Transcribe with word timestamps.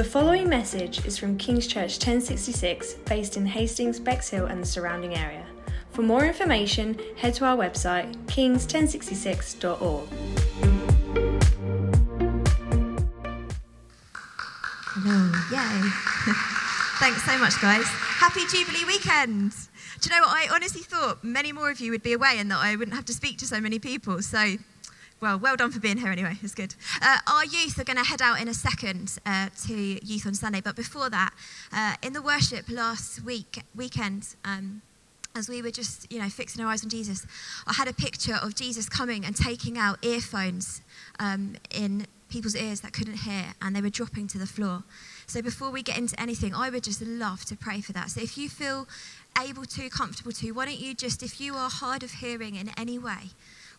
The 0.00 0.08
following 0.08 0.48
message 0.48 1.04
is 1.04 1.18
from 1.18 1.36
King's 1.36 1.66
Church 1.66 1.98
1066, 1.98 2.94
based 3.04 3.36
in 3.36 3.44
Hastings, 3.44 4.00
Bexhill, 4.00 4.46
and 4.46 4.62
the 4.62 4.66
surrounding 4.66 5.14
area. 5.14 5.44
For 5.90 6.00
more 6.00 6.24
information, 6.24 6.98
head 7.18 7.34
to 7.34 7.44
our 7.44 7.54
website, 7.54 8.16
kings1066.org. 8.24 10.08
Hello. 14.94 15.32
Yay. 15.52 15.90
Thanks 16.98 17.22
so 17.22 17.36
much, 17.36 17.60
guys. 17.60 17.84
Happy 17.84 18.46
Jubilee 18.46 18.86
weekend. 18.86 19.52
Do 20.00 20.08
you 20.08 20.16
know 20.16 20.22
what? 20.26 20.34
I 20.34 20.48
honestly 20.50 20.80
thought 20.80 21.22
many 21.22 21.52
more 21.52 21.70
of 21.70 21.78
you 21.78 21.90
would 21.90 22.02
be 22.02 22.14
away 22.14 22.36
and 22.38 22.50
that 22.50 22.60
I 22.60 22.74
wouldn't 22.74 22.94
have 22.94 23.04
to 23.04 23.12
speak 23.12 23.36
to 23.40 23.46
so 23.46 23.60
many 23.60 23.78
people. 23.78 24.22
So, 24.22 24.56
well, 25.20 25.38
well 25.38 25.56
done 25.56 25.70
for 25.70 25.80
being 25.80 25.98
here 25.98 26.10
anyway. 26.10 26.38
It's 26.42 26.54
good. 26.54 26.74
Uh, 27.02 27.18
our 27.26 27.44
youth 27.44 27.78
are 27.78 27.84
going 27.84 27.98
to 27.98 28.04
head 28.04 28.22
out 28.22 28.40
in 28.40 28.48
a 28.48 28.54
second 28.54 29.18
uh, 29.26 29.48
to 29.66 29.74
Youth 30.04 30.26
on 30.26 30.34
Sunday. 30.34 30.60
But 30.60 30.76
before 30.76 31.10
that, 31.10 31.32
uh, 31.72 31.94
in 32.02 32.12
the 32.12 32.22
worship 32.22 32.68
last 32.68 33.22
week, 33.22 33.62
weekend, 33.74 34.34
um, 34.44 34.82
as 35.34 35.48
we 35.48 35.62
were 35.62 35.70
just, 35.70 36.10
you 36.10 36.18
know, 36.18 36.28
fixing 36.28 36.64
our 36.64 36.70
eyes 36.70 36.82
on 36.82 36.90
Jesus, 36.90 37.26
I 37.66 37.74
had 37.74 37.86
a 37.86 37.92
picture 37.92 38.34
of 38.34 38.54
Jesus 38.54 38.88
coming 38.88 39.24
and 39.24 39.36
taking 39.36 39.78
out 39.78 40.04
earphones 40.04 40.80
um, 41.18 41.56
in 41.70 42.06
people's 42.30 42.56
ears 42.56 42.80
that 42.80 42.92
couldn't 42.92 43.18
hear 43.18 43.54
and 43.60 43.74
they 43.76 43.80
were 43.80 43.90
dropping 43.90 44.26
to 44.28 44.38
the 44.38 44.46
floor. 44.46 44.84
So 45.26 45.42
before 45.42 45.70
we 45.70 45.82
get 45.82 45.98
into 45.98 46.18
anything, 46.20 46.54
I 46.54 46.70
would 46.70 46.84
just 46.84 47.02
love 47.02 47.44
to 47.46 47.56
pray 47.56 47.80
for 47.80 47.92
that. 47.92 48.10
So 48.10 48.20
if 48.20 48.38
you 48.38 48.48
feel 48.48 48.88
able 49.40 49.64
to, 49.64 49.88
comfortable 49.90 50.32
to, 50.32 50.50
why 50.52 50.66
don't 50.66 50.80
you 50.80 50.94
just, 50.94 51.22
if 51.22 51.40
you 51.40 51.54
are 51.54 51.70
hard 51.70 52.02
of 52.02 52.12
hearing 52.12 52.56
in 52.56 52.70
any 52.76 52.98
way, 52.98 53.30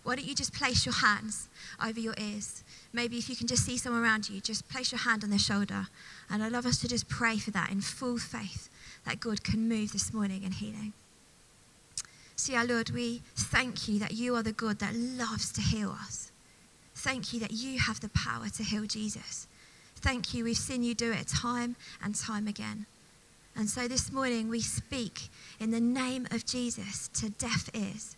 why 0.04 0.16
don't 0.16 0.28
you 0.28 0.34
just 0.34 0.54
place 0.54 0.86
your 0.86 0.96
hands 0.96 1.48
over 1.84 2.00
your 2.00 2.16
ears? 2.18 2.64
Maybe 2.92 3.18
if 3.18 3.30
you 3.30 3.36
can 3.36 3.48
just 3.48 3.66
see 3.66 3.78
someone 3.78 4.02
around 4.02 4.30
you, 4.30 4.42
just 4.42 4.68
place 4.68 4.92
your 4.92 5.00
hand 5.00 5.24
on 5.24 5.30
their 5.30 5.40
shoulder. 5.40 5.88
And 6.30 6.44
I'd 6.44 6.52
love 6.52 6.66
us 6.66 6.80
to 6.80 6.88
just 6.88 7.08
pray 7.08 7.38
for 7.38 7.52
that 7.52 7.72
in 7.72 7.82
full 7.82 8.18
faith 8.18 8.70
that 9.06 9.20
God 9.20 9.44
can 9.44 9.70
move 9.70 9.92
this 9.92 10.14
morning 10.14 10.44
in 10.44 10.54
healing. 10.54 10.94
See, 12.36 12.56
our 12.56 12.66
Lord, 12.66 12.90
we 12.90 13.22
thank 13.36 13.88
you 13.88 14.00
that 14.00 14.14
you 14.14 14.36
are 14.36 14.42
the 14.42 14.52
God 14.52 14.80
that 14.80 14.96
loves 14.96 15.52
to 15.54 15.62
heal 15.62 15.92
us. 15.92 16.32
Thank 16.96 17.34
you 17.34 17.40
that 17.40 17.52
you 17.52 17.80
have 17.80 18.00
the 18.00 18.10
power 18.10 18.50
to 18.50 18.64
heal 18.64 18.86
Jesus. 18.86 19.48
Thank 19.98 20.34
you, 20.34 20.44
we've 20.44 20.58
seen 20.58 20.82
you 20.82 20.96
do 20.96 21.12
it 21.12 21.28
time 21.28 21.76
and 22.04 22.16
time 22.16 22.48
again. 22.48 22.88
And 23.56 23.70
so 23.70 23.88
this 23.88 24.12
morning 24.12 24.50
we 24.50 24.62
speak 24.62 25.30
in 25.60 25.70
the 25.70 25.80
name 25.80 26.26
of 26.32 26.46
Jesus 26.46 27.10
to 27.10 27.30
deaf 27.30 27.70
ears 27.76 28.16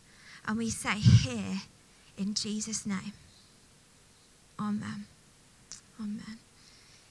and 0.47 0.57
we 0.57 0.69
say, 0.69 0.93
Hear 0.99 1.61
in 2.17 2.33
Jesus' 2.33 2.85
name. 2.85 3.13
Amen. 4.59 5.05
Amen. 5.99 6.39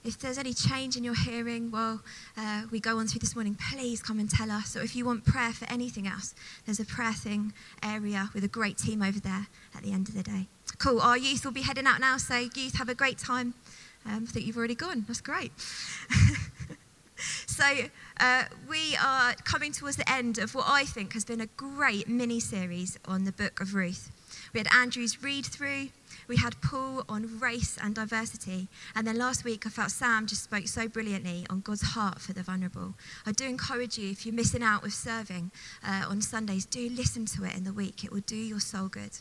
If 0.05 0.19
there's 0.19 0.39
any 0.39 0.53
change 0.53 0.97
in 0.97 1.05
your 1.05 1.15
hearing 1.15 1.71
while 1.71 2.01
uh, 2.37 2.63
we 2.73 2.81
go 2.81 2.99
on 2.99 3.07
through 3.07 3.21
this 3.21 3.37
morning, 3.37 3.57
please 3.71 4.03
come 4.03 4.19
and 4.19 4.29
tell 4.29 4.51
us. 4.51 4.77
Or 4.77 4.81
if 4.81 4.97
you 4.97 5.05
want 5.05 5.25
prayer 5.25 5.53
for 5.53 5.71
anything 5.71 6.09
else, 6.09 6.35
there's 6.67 6.81
a 6.81 6.85
prayer 6.85 7.13
thing 7.13 7.53
area 7.85 8.31
with 8.35 8.43
a 8.43 8.49
great 8.49 8.79
team 8.79 9.01
over 9.01 9.21
there 9.21 9.47
at 9.77 9.83
the 9.85 9.93
end 9.93 10.09
of 10.09 10.17
the 10.17 10.25
day. 10.25 10.49
Cool. 10.79 11.01
Our 11.01 11.17
youth 11.17 11.45
will 11.45 11.53
be 11.53 11.63
heading 11.63 11.87
out 11.87 12.01
now, 12.01 12.17
so 12.17 12.37
youth 12.37 12.79
have 12.79 12.89
a 12.89 12.95
great 12.97 13.19
time. 13.19 13.55
Um, 14.05 14.27
I 14.29 14.33
think 14.33 14.47
you've 14.47 14.57
already 14.57 14.75
gone. 14.75 15.05
That's 15.07 15.21
great. 15.21 15.53
so 17.53 17.65
uh, 18.19 18.45
we 18.67 18.97
are 18.97 19.35
coming 19.45 19.73
towards 19.73 19.97
the 19.97 20.11
end 20.11 20.39
of 20.39 20.55
what 20.55 20.65
I 20.67 20.85
think 20.85 21.13
has 21.13 21.25
been 21.27 21.41
a 21.41 21.47
great 21.47 22.09
mini 22.09 22.41
series 22.41 22.99
on 23.05 23.25
the 23.25 23.33
book 23.33 23.61
of 23.61 23.75
Ruth. 23.75 24.11
We 24.55 24.59
had 24.59 24.69
Andrew's 24.75 25.23
read 25.23 25.45
through. 25.45 25.89
We 26.29 26.37
had 26.39 26.59
Paul 26.63 27.05
on 27.11 27.39
race 27.41 27.77
and 27.83 27.95
diversity. 27.95 28.69
And 28.97 29.07
then 29.07 29.19
last 29.19 29.45
week, 29.45 29.67
I 29.67 29.69
felt 29.69 29.91
Sam 29.91 30.27
just 30.27 30.45
spoke 30.45 30.67
so 30.67 30.89
brilliantly 30.89 31.47
on 31.51 31.61
God's 31.61 31.93
heart 31.93 32.21
for 32.23 32.33
the 32.33 32.43
vulnerable. 32.43 32.95
I 33.27 33.33
do 33.33 33.45
encourage 33.45 33.99
you, 33.99 34.11
if 34.11 34.25
you're 34.25 34.35
missing 34.35 34.63
out 34.63 34.83
with 34.83 34.95
serving 34.95 35.51
uh, 35.87 36.07
on 36.09 36.23
Sundays, 36.23 36.65
do 36.65 36.89
listen 36.89 37.27
to 37.27 37.45
it 37.45 37.55
in 37.55 37.65
the 37.65 37.73
week. 37.75 38.03
It 38.03 38.13
will 38.13 38.21
do 38.21 38.37
your 38.37 38.61
soul 38.61 38.89
good. 38.89 39.19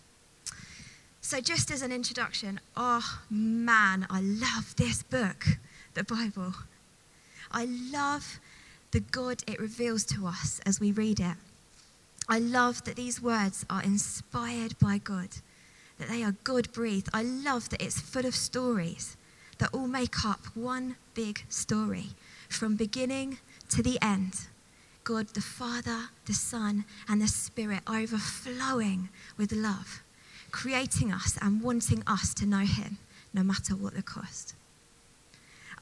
So, 1.19 1.41
just 1.41 1.69
as 1.69 1.81
an 1.81 1.91
introduction, 1.91 2.61
oh 2.77 3.19
man, 3.29 4.07
I 4.09 4.21
love 4.21 4.75
this 4.77 5.03
book, 5.03 5.59
the 5.95 6.05
Bible. 6.05 6.53
I 7.53 7.65
love 7.65 8.39
the 8.91 8.99
God 8.99 9.43
it 9.47 9.59
reveals 9.59 10.03
to 10.05 10.27
us 10.27 10.59
as 10.65 10.79
we 10.79 10.91
read 10.91 11.19
it. 11.19 11.37
I 12.27 12.39
love 12.39 12.83
that 12.85 12.95
these 12.95 13.21
words 13.21 13.65
are 13.69 13.83
inspired 13.83 14.77
by 14.79 14.97
God, 14.97 15.29
that 15.97 16.09
they 16.09 16.23
are 16.23 16.35
God 16.43 16.71
breathed. 16.71 17.09
I 17.13 17.23
love 17.23 17.69
that 17.69 17.81
it's 17.81 17.99
full 17.99 18.25
of 18.25 18.35
stories 18.35 19.17
that 19.57 19.73
all 19.73 19.87
make 19.87 20.25
up 20.25 20.39
one 20.55 20.95
big 21.13 21.43
story 21.49 22.09
from 22.49 22.75
beginning 22.75 23.37
to 23.69 23.83
the 23.83 23.97
end. 24.01 24.47
God 25.03 25.27
the 25.29 25.41
Father, 25.41 26.09
the 26.25 26.33
Son, 26.33 26.85
and 27.09 27.21
the 27.21 27.27
Spirit 27.27 27.81
overflowing 27.87 29.09
with 29.37 29.51
love 29.51 30.01
creating 30.51 31.11
us 31.11 31.37
and 31.41 31.61
wanting 31.61 32.03
us 32.05 32.33
to 32.35 32.45
know 32.45 32.59
Him 32.59 32.97
no 33.33 33.43
matter 33.43 33.75
what 33.75 33.95
the 33.95 34.03
cost. 34.03 34.53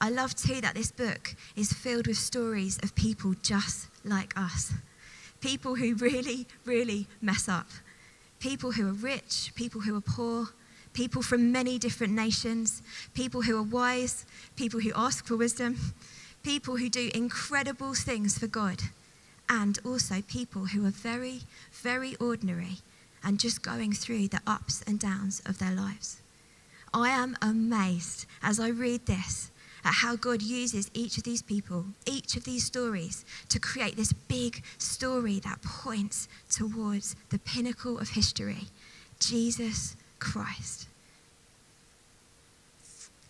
I 0.01 0.09
love 0.09 0.33
too 0.35 0.61
that 0.61 0.75
this 0.75 0.91
book 0.91 1.35
is 1.55 1.73
filled 1.73 2.07
with 2.07 2.17
stories 2.17 2.79
of 2.81 2.95
people 2.95 3.35
just 3.41 3.87
like 4.05 4.33
us. 4.37 4.73
People 5.41 5.75
who 5.75 5.95
really, 5.95 6.47
really 6.65 7.07
mess 7.21 7.49
up. 7.49 7.67
People 8.39 8.71
who 8.71 8.87
are 8.87 8.93
rich, 8.93 9.51
people 9.55 9.81
who 9.81 9.97
are 9.97 10.01
poor, 10.01 10.49
people 10.93 11.21
from 11.21 11.51
many 11.51 11.77
different 11.77 12.13
nations, 12.13 12.81
people 13.13 13.41
who 13.41 13.57
are 13.57 13.63
wise, 13.63 14.25
people 14.55 14.79
who 14.79 14.91
ask 14.95 15.25
for 15.25 15.35
wisdom, 15.35 15.75
people 16.43 16.77
who 16.77 16.89
do 16.89 17.11
incredible 17.13 17.93
things 17.93 18.37
for 18.37 18.47
God, 18.47 18.81
and 19.49 19.79
also 19.85 20.21
people 20.21 20.67
who 20.67 20.85
are 20.85 20.91
very, 20.91 21.41
very 21.73 22.15
ordinary 22.15 22.77
and 23.21 23.39
just 23.39 23.61
going 23.61 23.91
through 23.91 24.29
the 24.29 24.41
ups 24.47 24.81
and 24.87 24.97
downs 24.99 25.41
of 25.45 25.59
their 25.59 25.75
lives. 25.75 26.21
I 26.93 27.09
am 27.09 27.37
amazed 27.41 28.25
as 28.41 28.59
I 28.59 28.69
read 28.69 29.05
this 29.05 29.51
at 29.83 29.95
how 29.95 30.15
God 30.15 30.41
uses 30.41 30.89
each 30.93 31.17
of 31.17 31.23
these 31.23 31.41
people, 31.41 31.85
each 32.05 32.35
of 32.35 32.43
these 32.43 32.65
stories, 32.65 33.25
to 33.49 33.59
create 33.59 33.95
this 33.95 34.13
big 34.13 34.63
story 34.77 35.39
that 35.39 35.61
points 35.61 36.27
towards 36.49 37.15
the 37.29 37.39
pinnacle 37.39 37.99
of 37.99 38.09
history 38.09 38.67
Jesus 39.19 39.95
Christ. 40.19 40.87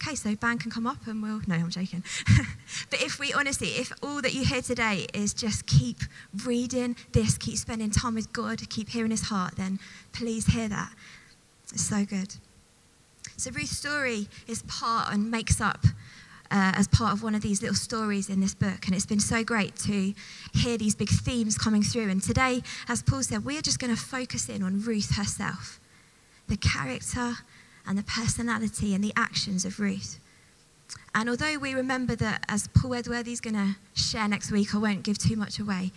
Okay, 0.01 0.15
so 0.15 0.33
band 0.35 0.61
can 0.61 0.71
come 0.71 0.87
up 0.87 1.07
and 1.07 1.21
we'll. 1.21 1.41
No, 1.45 1.55
I'm 1.55 1.69
joking. 1.69 2.03
but 2.89 3.01
if 3.01 3.19
we 3.19 3.33
honestly, 3.33 3.69
if 3.69 3.91
all 4.01 4.21
that 4.21 4.33
you 4.33 4.45
hear 4.45 4.61
today 4.61 5.07
is 5.13 5.33
just 5.33 5.65
keep 5.65 5.97
reading 6.45 6.95
this, 7.11 7.37
keep 7.37 7.57
spending 7.57 7.91
time 7.91 8.15
with 8.15 8.31
God, 8.31 8.61
keep 8.69 8.89
hearing 8.89 9.11
His 9.11 9.23
heart, 9.23 9.57
then 9.57 9.77
please 10.13 10.45
hear 10.47 10.69
that. 10.69 10.93
It's 11.73 11.81
so 11.83 12.05
good. 12.05 12.35
So 13.35 13.51
Ruth's 13.51 13.77
story 13.77 14.27
is 14.47 14.61
part 14.63 15.13
and 15.13 15.29
makes 15.29 15.59
up 15.59 15.85
uh, 16.51 16.73
as 16.75 16.87
part 16.87 17.13
of 17.13 17.23
one 17.23 17.35
of 17.35 17.41
these 17.41 17.61
little 17.61 17.75
stories 17.75 18.29
in 18.29 18.39
this 18.39 18.53
book. 18.53 18.85
And 18.85 18.95
it's 18.95 19.05
been 19.05 19.19
so 19.19 19.43
great 19.43 19.75
to 19.77 20.13
hear 20.53 20.77
these 20.77 20.95
big 20.95 21.09
themes 21.09 21.57
coming 21.57 21.83
through. 21.83 22.09
And 22.09 22.21
today, 22.21 22.61
as 22.87 23.01
Paul 23.03 23.23
said, 23.23 23.45
we 23.45 23.57
are 23.57 23.61
just 23.61 23.79
going 23.79 23.95
to 23.95 24.01
focus 24.01 24.49
in 24.49 24.63
on 24.63 24.81
Ruth 24.81 25.15
herself 25.15 25.79
the 26.47 26.57
character 26.57 27.35
and 27.85 27.95
the 27.95 28.03
personality 28.03 28.95
and 28.95 29.03
the 29.03 29.13
actions 29.15 29.65
of 29.65 29.79
Ruth. 29.79 30.19
And 31.13 31.29
although 31.29 31.57
we 31.57 31.73
remember 31.73 32.15
that, 32.15 32.43
as 32.47 32.67
Paul 32.69 32.95
Edworthy 32.95 33.31
is 33.31 33.39
going 33.39 33.55
to 33.55 33.75
share 33.93 34.27
next 34.27 34.51
week, 34.51 34.73
I 34.73 34.79
won't 34.79 35.03
give 35.03 35.19
too 35.19 35.35
much 35.35 35.59
away. 35.59 35.91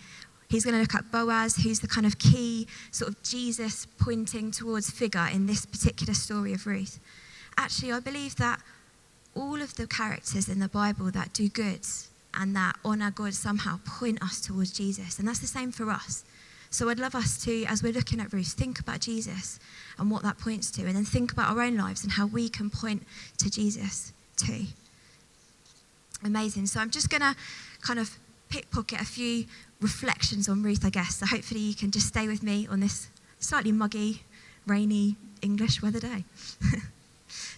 He's 0.49 0.63
going 0.63 0.75
to 0.75 0.81
look 0.81 0.93
at 0.93 1.11
Boaz, 1.11 1.55
who's 1.57 1.79
the 1.79 1.87
kind 1.87 2.05
of 2.05 2.19
key 2.19 2.67
sort 2.91 3.09
of 3.09 3.21
Jesus 3.23 3.87
pointing 3.97 4.51
towards 4.51 4.91
figure 4.91 5.27
in 5.31 5.47
this 5.47 5.65
particular 5.65 6.13
story 6.13 6.53
of 6.53 6.67
Ruth. 6.67 6.99
Actually, 7.57 7.91
I 7.91 7.99
believe 7.99 8.35
that 8.35 8.61
all 9.35 9.61
of 9.61 9.75
the 9.75 9.87
characters 9.87 10.47
in 10.47 10.59
the 10.59 10.67
Bible 10.67 11.11
that 11.11 11.33
do 11.33 11.49
good 11.49 11.81
and 12.33 12.55
that 12.55 12.75
honor 12.83 13.11
God 13.11 13.33
somehow 13.33 13.79
point 13.85 14.21
us 14.21 14.41
towards 14.41 14.71
Jesus. 14.71 15.19
And 15.19 15.27
that's 15.27 15.39
the 15.39 15.47
same 15.47 15.71
for 15.71 15.89
us. 15.89 16.23
So 16.69 16.89
I'd 16.89 16.99
love 16.99 17.13
us 17.13 17.43
to, 17.45 17.65
as 17.65 17.83
we're 17.83 17.93
looking 17.93 18.19
at 18.19 18.33
Ruth, 18.33 18.53
think 18.53 18.79
about 18.79 18.99
Jesus 18.99 19.59
and 19.99 20.09
what 20.09 20.23
that 20.23 20.39
points 20.39 20.71
to, 20.71 20.81
and 20.85 20.95
then 20.95 21.05
think 21.05 21.31
about 21.31 21.55
our 21.55 21.61
own 21.61 21.77
lives 21.77 22.03
and 22.03 22.13
how 22.13 22.25
we 22.25 22.49
can 22.49 22.71
point 22.71 23.03
to 23.37 23.49
Jesus 23.49 24.11
too. 24.35 24.65
Amazing. 26.25 26.65
So 26.65 26.79
I'm 26.79 26.89
just 26.89 27.11
going 27.11 27.21
to 27.21 27.35
kind 27.81 27.99
of 27.99 28.17
pickpocket 28.49 29.01
a 29.01 29.05
few 29.05 29.45
reflections 29.81 30.49
on 30.49 30.63
Ruth, 30.63 30.83
I 30.83 30.89
guess. 30.89 31.17
So 31.17 31.27
hopefully 31.27 31.59
you 31.59 31.75
can 31.75 31.91
just 31.91 32.07
stay 32.07 32.27
with 32.27 32.41
me 32.41 32.67
on 32.67 32.79
this 32.79 33.07
slightly 33.39 33.71
muggy, 33.71 34.23
rainy 34.65 35.15
English 35.43 35.81
weather 35.81 35.99
day. 35.99 36.23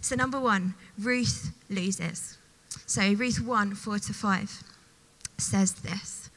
so, 0.05 0.15
number 0.15 0.39
one, 0.39 0.75
Ruth 0.99 1.51
loses. 1.69 2.37
So, 2.85 3.13
Ruth 3.13 3.41
1 3.41 3.75
4 3.75 3.99
to 3.99 4.13
5 4.13 4.63
says 5.37 5.73
this. 5.73 6.29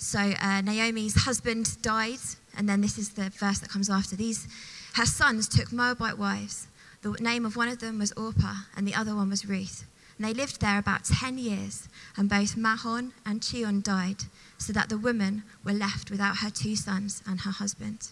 So 0.00 0.18
uh, 0.18 0.62
Naomi's 0.62 1.24
husband 1.24 1.80
died, 1.82 2.20
and 2.56 2.66
then 2.66 2.80
this 2.80 2.96
is 2.96 3.10
the 3.10 3.28
verse 3.28 3.58
that 3.58 3.68
comes 3.68 3.90
after. 3.90 4.16
These, 4.16 4.48
her 4.94 5.04
sons 5.04 5.46
took 5.46 5.72
Moabite 5.72 6.18
wives. 6.18 6.68
The 7.02 7.10
name 7.20 7.44
of 7.44 7.54
one 7.54 7.68
of 7.68 7.80
them 7.80 7.98
was 7.98 8.10
Orpah, 8.12 8.64
and 8.74 8.88
the 8.88 8.94
other 8.94 9.14
one 9.14 9.28
was 9.28 9.46
Ruth. 9.46 9.86
And 10.16 10.26
they 10.26 10.32
lived 10.32 10.60
there 10.60 10.78
about 10.78 11.04
10 11.04 11.36
years, 11.36 11.88
and 12.16 12.30
both 12.30 12.56
Mahlon 12.56 13.12
and 13.26 13.42
Chilion 13.42 13.82
died, 13.82 14.24
so 14.56 14.72
that 14.72 14.88
the 14.88 14.98
woman 14.98 15.42
were 15.64 15.72
left 15.72 16.10
without 16.10 16.38
her 16.38 16.50
two 16.50 16.76
sons 16.76 17.22
and 17.26 17.42
her 17.42 17.52
husband. 17.52 18.08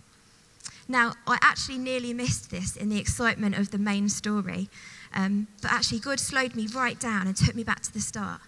Now, 0.88 1.12
I 1.26 1.38
actually 1.43 1.76
nearly 1.76 2.14
missed 2.14 2.50
this 2.50 2.75
in 2.75 2.88
the 2.88 2.99
excitement 2.99 3.58
of 3.58 3.70
the 3.70 3.79
main 3.79 4.08
story, 4.08 4.70
um, 5.14 5.46
but 5.61 5.70
actually, 5.70 6.00
God 6.00 6.19
slowed 6.19 6.55
me 6.55 6.67
right 6.67 6.99
down 6.99 7.26
and 7.26 7.37
took 7.37 7.55
me 7.55 7.62
back 7.62 7.82
to 7.82 7.93
the 7.93 8.00
start. 8.00 8.40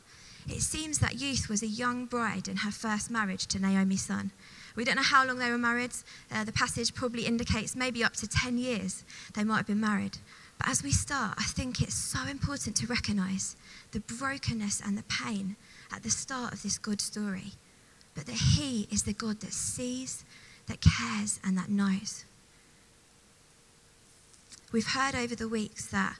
It 0.48 0.62
seems 0.62 0.98
that 1.00 1.20
Ruth 1.20 1.50
was 1.50 1.62
a 1.62 1.66
young 1.66 2.06
bride 2.06 2.48
in 2.48 2.58
her 2.58 2.70
first 2.70 3.10
marriage 3.10 3.46
to 3.48 3.58
Naomi's 3.58 4.02
son. 4.02 4.30
We 4.74 4.84
don't 4.84 4.96
know 4.96 5.02
how 5.02 5.26
long 5.26 5.38
they 5.38 5.50
were 5.50 5.58
married. 5.58 5.92
Uh, 6.32 6.44
the 6.44 6.52
passage 6.52 6.94
probably 6.94 7.26
indicates 7.26 7.76
maybe 7.76 8.02
up 8.02 8.14
to 8.14 8.26
10 8.26 8.56
years 8.56 9.04
they 9.34 9.44
might 9.44 9.58
have 9.58 9.66
been 9.66 9.80
married. 9.80 10.16
But 10.58 10.68
as 10.68 10.82
we 10.82 10.92
start, 10.92 11.34
I 11.38 11.44
think 11.44 11.82
it's 11.82 11.94
so 11.94 12.26
important 12.26 12.76
to 12.76 12.86
recognize 12.86 13.56
the 13.92 14.00
brokenness 14.00 14.80
and 14.80 14.96
the 14.96 15.04
pain 15.04 15.56
at 15.92 16.02
the 16.02 16.10
start 16.10 16.54
of 16.54 16.62
this 16.62 16.78
good 16.78 17.00
story, 17.00 17.52
but 18.14 18.26
that 18.26 18.56
He 18.56 18.88
is 18.90 19.02
the 19.02 19.12
God 19.12 19.40
that 19.40 19.52
sees, 19.52 20.24
that 20.66 20.80
cares, 20.80 21.38
and 21.44 21.56
that 21.58 21.68
knows. 21.68 22.24
We've 24.72 24.86
heard 24.86 25.14
over 25.14 25.34
the 25.34 25.48
weeks 25.48 25.86
that 25.86 26.18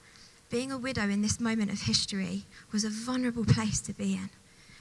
being 0.49 0.73
a 0.73 0.79
widow 0.79 1.09
in 1.09 1.23
this 1.23 1.39
moment 1.39 1.71
of 1.71 1.83
history 1.83 2.45
was 2.73 2.85
a 2.85 2.91
vulnerable 2.91 3.45
place 3.45 3.81
to 3.83 3.93
be 3.93 4.15
in, 4.15 4.31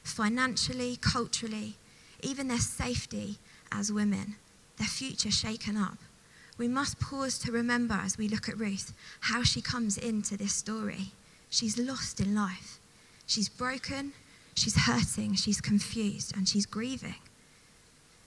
financially, 0.03 0.97
culturally, 0.99 1.75
even 2.21 2.47
their 2.47 2.57
safety 2.57 3.37
as 3.71 3.91
women, 3.91 4.35
their 4.77 4.87
future 4.87 5.31
shaken 5.31 5.77
up 5.77 5.99
we 6.59 6.67
must 6.67 6.99
pause 6.99 7.39
to 7.39 7.53
remember 7.53 7.93
as 7.93 8.17
we 8.17 8.27
look 8.27 8.49
at 8.49 8.59
Ruth 8.59 8.93
how 9.21 9.43
she 9.43 9.61
comes 9.61 9.97
into 9.97 10.35
this 10.35 10.53
story. 10.53 11.13
She's 11.49 11.79
lost 11.79 12.19
in 12.19 12.35
life. 12.35 12.79
She's 13.25 13.47
broken, 13.47 14.11
she's 14.55 14.75
hurting, 14.75 15.35
she's 15.35 15.61
confused, 15.61 16.35
and 16.35 16.49
she's 16.49 16.65
grieving. 16.65 17.15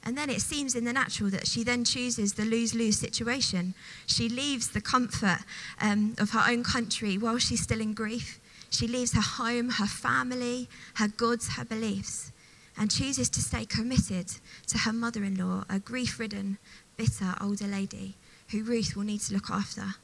And 0.05 0.19
then 0.19 0.31
it 0.31 0.41
seems 0.41 0.75
in 0.75 0.85
the 0.85 0.93
natural 0.93 1.31
that 1.31 1.47
she 1.47 1.63
then 1.63 1.85
chooses 1.85 2.33
the 2.33 2.45
lose 2.45 2.75
lose 2.75 2.99
situation. 2.99 3.75
She 4.07 4.29
leaves 4.29 4.71
the 4.71 4.81
comfort 4.81 5.39
um, 5.81 6.15
of 6.19 6.31
her 6.31 6.45
own 6.49 6.65
country 6.65 7.17
while 7.17 7.39
she's 7.39 7.63
still 7.63 7.81
in 7.81 7.95
grief. 7.95 8.41
She 8.71 8.89
leaves 8.89 9.13
her 9.13 9.21
home, 9.21 9.71
her 9.71 9.87
family, 9.87 10.69
her 10.95 11.09
goods, 11.09 11.57
her 11.57 11.65
beliefs, 11.65 12.33
and 12.77 12.91
chooses 12.91 13.29
to 13.31 13.41
stay 13.41 13.65
committed 13.65 14.33
to 14.69 14.79
her 14.79 14.93
mother 14.93 15.23
in 15.23 15.37
law, 15.37 15.65
a 15.69 15.79
grief 15.79 16.19
ridden, 16.19 16.59
bitter 16.97 17.35
older 17.41 17.67
lady 17.67 18.15
who 18.51 18.65
Ruth 18.65 18.97
will 18.97 19.05
need 19.05 19.21
to 19.23 19.35
look 19.35 19.51
after. 19.51 19.95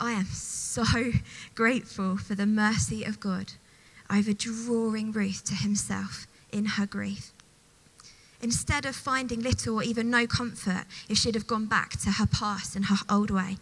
I 0.00 0.12
am 0.12 0.26
so 0.26 0.84
grateful 1.54 2.16
for 2.16 2.34
the 2.34 2.46
mercy 2.46 3.04
of 3.04 3.20
God 3.20 3.52
over 4.10 4.32
drawing 4.32 5.12
Ruth 5.12 5.44
to 5.44 5.54
himself 5.54 6.26
in 6.50 6.64
her 6.64 6.86
grief. 6.86 7.32
Instead 8.42 8.84
of 8.84 8.96
finding 8.96 9.40
little 9.40 9.76
or 9.76 9.82
even 9.84 10.10
no 10.10 10.26
comfort 10.26 10.84
if 11.08 11.16
she'd 11.16 11.36
have 11.36 11.46
gone 11.46 11.66
back 11.66 11.90
to 12.00 12.10
her 12.10 12.26
past 12.26 12.74
and 12.74 12.86
her 12.86 12.96
old 13.08 13.30
way, 13.30 13.56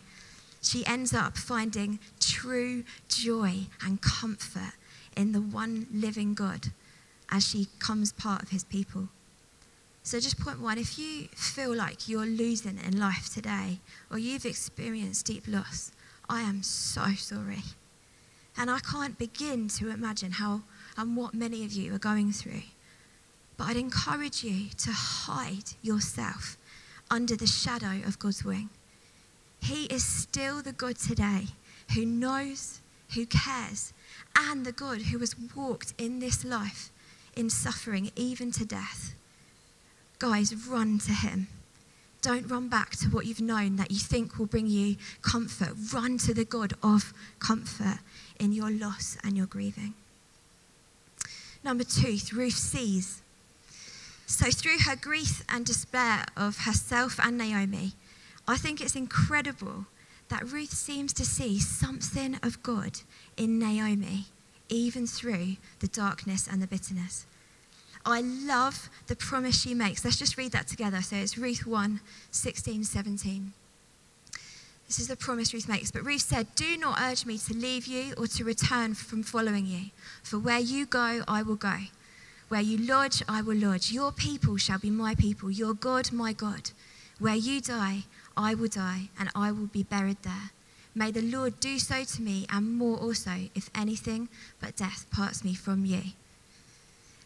she 0.62 0.87
ends 0.87 1.12
up 1.12 1.37
finding 1.37 1.99
true 2.19 2.85
joy 3.09 3.67
and 3.85 4.00
comfort 4.00 4.73
in 5.17 5.32
the 5.32 5.41
one 5.41 5.87
living 5.93 6.32
God 6.32 6.69
as 7.31 7.47
she 7.47 7.69
comes 7.79 8.12
part 8.12 8.43
of 8.43 8.49
his 8.49 8.65
people. 8.65 9.09
So, 10.03 10.19
just 10.19 10.41
point 10.41 10.61
one 10.61 10.79
if 10.79 10.99
you 10.99 11.29
feel 11.35 11.75
like 11.75 12.09
you're 12.09 12.26
losing 12.26 12.79
in 12.79 12.99
life 12.99 13.33
today 13.33 13.81
or 14.11 14.19
you've 14.19 14.47
experienced 14.47 15.26
deep 15.26 15.44
loss, 15.47 15.93
I 16.29 16.41
am 16.41 16.62
so 16.62 17.12
sorry. 17.17 17.62
And 18.56 18.71
I 18.71 18.79
can't 18.81 19.19
begin 19.19 19.69
to 19.69 19.91
imagine 19.91 20.33
how 20.33 20.62
and 20.97 21.17
what 21.17 21.35
many 21.35 21.65
of 21.65 21.73
you 21.73 21.94
are 21.94 21.99
going 21.99 22.33
through. 22.33 22.62
But 23.61 23.69
I'd 23.69 23.77
encourage 23.77 24.43
you 24.43 24.71
to 24.71 24.91
hide 24.91 25.75
yourself 25.83 26.57
under 27.11 27.37
the 27.37 27.47
shadow 27.47 28.01
of 28.07 28.19
God's 28.19 28.43
wing. 28.43 28.71
He 29.61 29.85
is 29.85 30.03
still 30.03 30.62
the 30.62 30.73
God 30.73 30.97
today 30.97 31.49
who 31.95 32.07
knows, 32.07 32.81
who 33.15 33.27
cares, 33.27 33.93
and 34.35 34.65
the 34.65 34.73
God 34.73 35.03
who 35.03 35.19
has 35.19 35.37
walked 35.55 35.93
in 35.99 36.21
this 36.21 36.43
life 36.43 36.91
in 37.37 37.51
suffering, 37.51 38.11
even 38.17 38.51
to 38.53 38.65
death. 38.65 39.15
Guys, 40.19 40.67
run 40.67 40.99
to 41.01 41.12
him. 41.12 41.49
Don't 42.23 42.49
run 42.49 42.71
back 42.71 42.93
to 42.93 43.09
what 43.09 43.27
you've 43.27 43.43
known 43.43 43.77
that 43.77 43.91
you 43.91 43.99
think 43.99 44.39
will 44.39 44.47
bring 44.47 44.69
you 44.69 44.97
comfort. 45.21 45.75
Run 45.93 46.17
to 46.17 46.33
the 46.33 46.47
God 46.47 46.73
of 46.83 47.12
comfort 47.41 47.99
in 48.39 48.55
your 48.55 48.71
loss 48.71 49.19
and 49.23 49.37
your 49.37 49.45
grieving. 49.45 49.93
Number 51.62 51.85
two, 51.85 52.17
Ruth 52.33 52.57
sees. 52.57 53.21
So, 54.31 54.49
through 54.53 54.79
her 54.87 54.94
grief 54.94 55.43
and 55.49 55.67
despair 55.67 56.25
of 56.37 56.59
herself 56.59 57.19
and 57.21 57.37
Naomi, 57.37 57.94
I 58.47 58.56
think 58.56 58.81
it's 58.81 58.94
incredible 58.94 59.87
that 60.29 60.50
Ruth 60.50 60.71
seems 60.71 61.12
to 61.15 61.25
see 61.25 61.59
something 61.59 62.38
of 62.41 62.62
God 62.62 63.00
in 63.37 63.59
Naomi, 63.59 64.27
even 64.69 65.09
through 65.09 65.56
the 65.81 65.88
darkness 65.88 66.47
and 66.47 66.62
the 66.62 66.69
bitterness. 66.69 67.27
I 68.06 68.21
love 68.21 68.88
the 69.09 69.17
promise 69.17 69.61
she 69.61 69.75
makes. 69.75 70.05
Let's 70.05 70.17
just 70.17 70.38
read 70.38 70.53
that 70.53 70.69
together. 70.69 71.03
So 71.03 71.17
it's 71.17 71.37
Ruth 71.37 71.67
1 71.67 72.00
16, 72.31 72.85
17. 72.85 73.53
This 74.87 75.00
is 75.00 75.09
the 75.09 75.17
promise 75.17 75.53
Ruth 75.53 75.69
makes. 75.69 75.91
But 75.91 76.05
Ruth 76.05 76.23
said, 76.23 76.47
Do 76.55 76.76
not 76.76 77.00
urge 77.00 77.26
me 77.26 77.37
to 77.37 77.53
leave 77.53 77.87
you 77.87 78.15
or 78.17 78.29
to 78.29 78.44
return 78.44 78.94
from 78.94 79.25
following 79.25 79.67
you. 79.67 79.87
For 80.23 80.38
where 80.38 80.61
you 80.61 80.87
go, 80.87 81.25
I 81.26 81.43
will 81.43 81.56
go. 81.56 81.79
Where 82.50 82.61
you 82.61 82.79
lodge, 82.79 83.23
I 83.29 83.43
will 83.43 83.56
lodge. 83.56 83.93
Your 83.93 84.11
people 84.11 84.56
shall 84.56 84.81
be 84.81 84.91
my 84.91 85.14
people, 85.14 85.52
your 85.52 85.73
God, 85.73 86.11
my 86.11 86.32
God. 86.32 86.73
Where 87.20 87.37
you 87.37 87.61
die, 87.61 88.06
I 88.37 88.55
will 88.55 88.67
die, 88.67 89.11
and 89.17 89.31
I 89.37 89.52
will 89.52 89.69
be 89.69 89.85
buried 89.85 90.25
there. 90.25 90.50
May 90.93 91.12
the 91.12 91.23
Lord 91.23 91.61
do 91.61 91.79
so 91.79 92.02
to 92.02 92.20
me, 92.23 92.47
and 92.50 92.76
more 92.76 92.99
also, 92.99 93.49
if 93.55 93.70
anything 93.73 94.29
but 94.61 94.75
death 94.75 95.06
parts 95.12 95.44
me 95.44 95.55
from 95.55 95.85
you. 95.85 96.02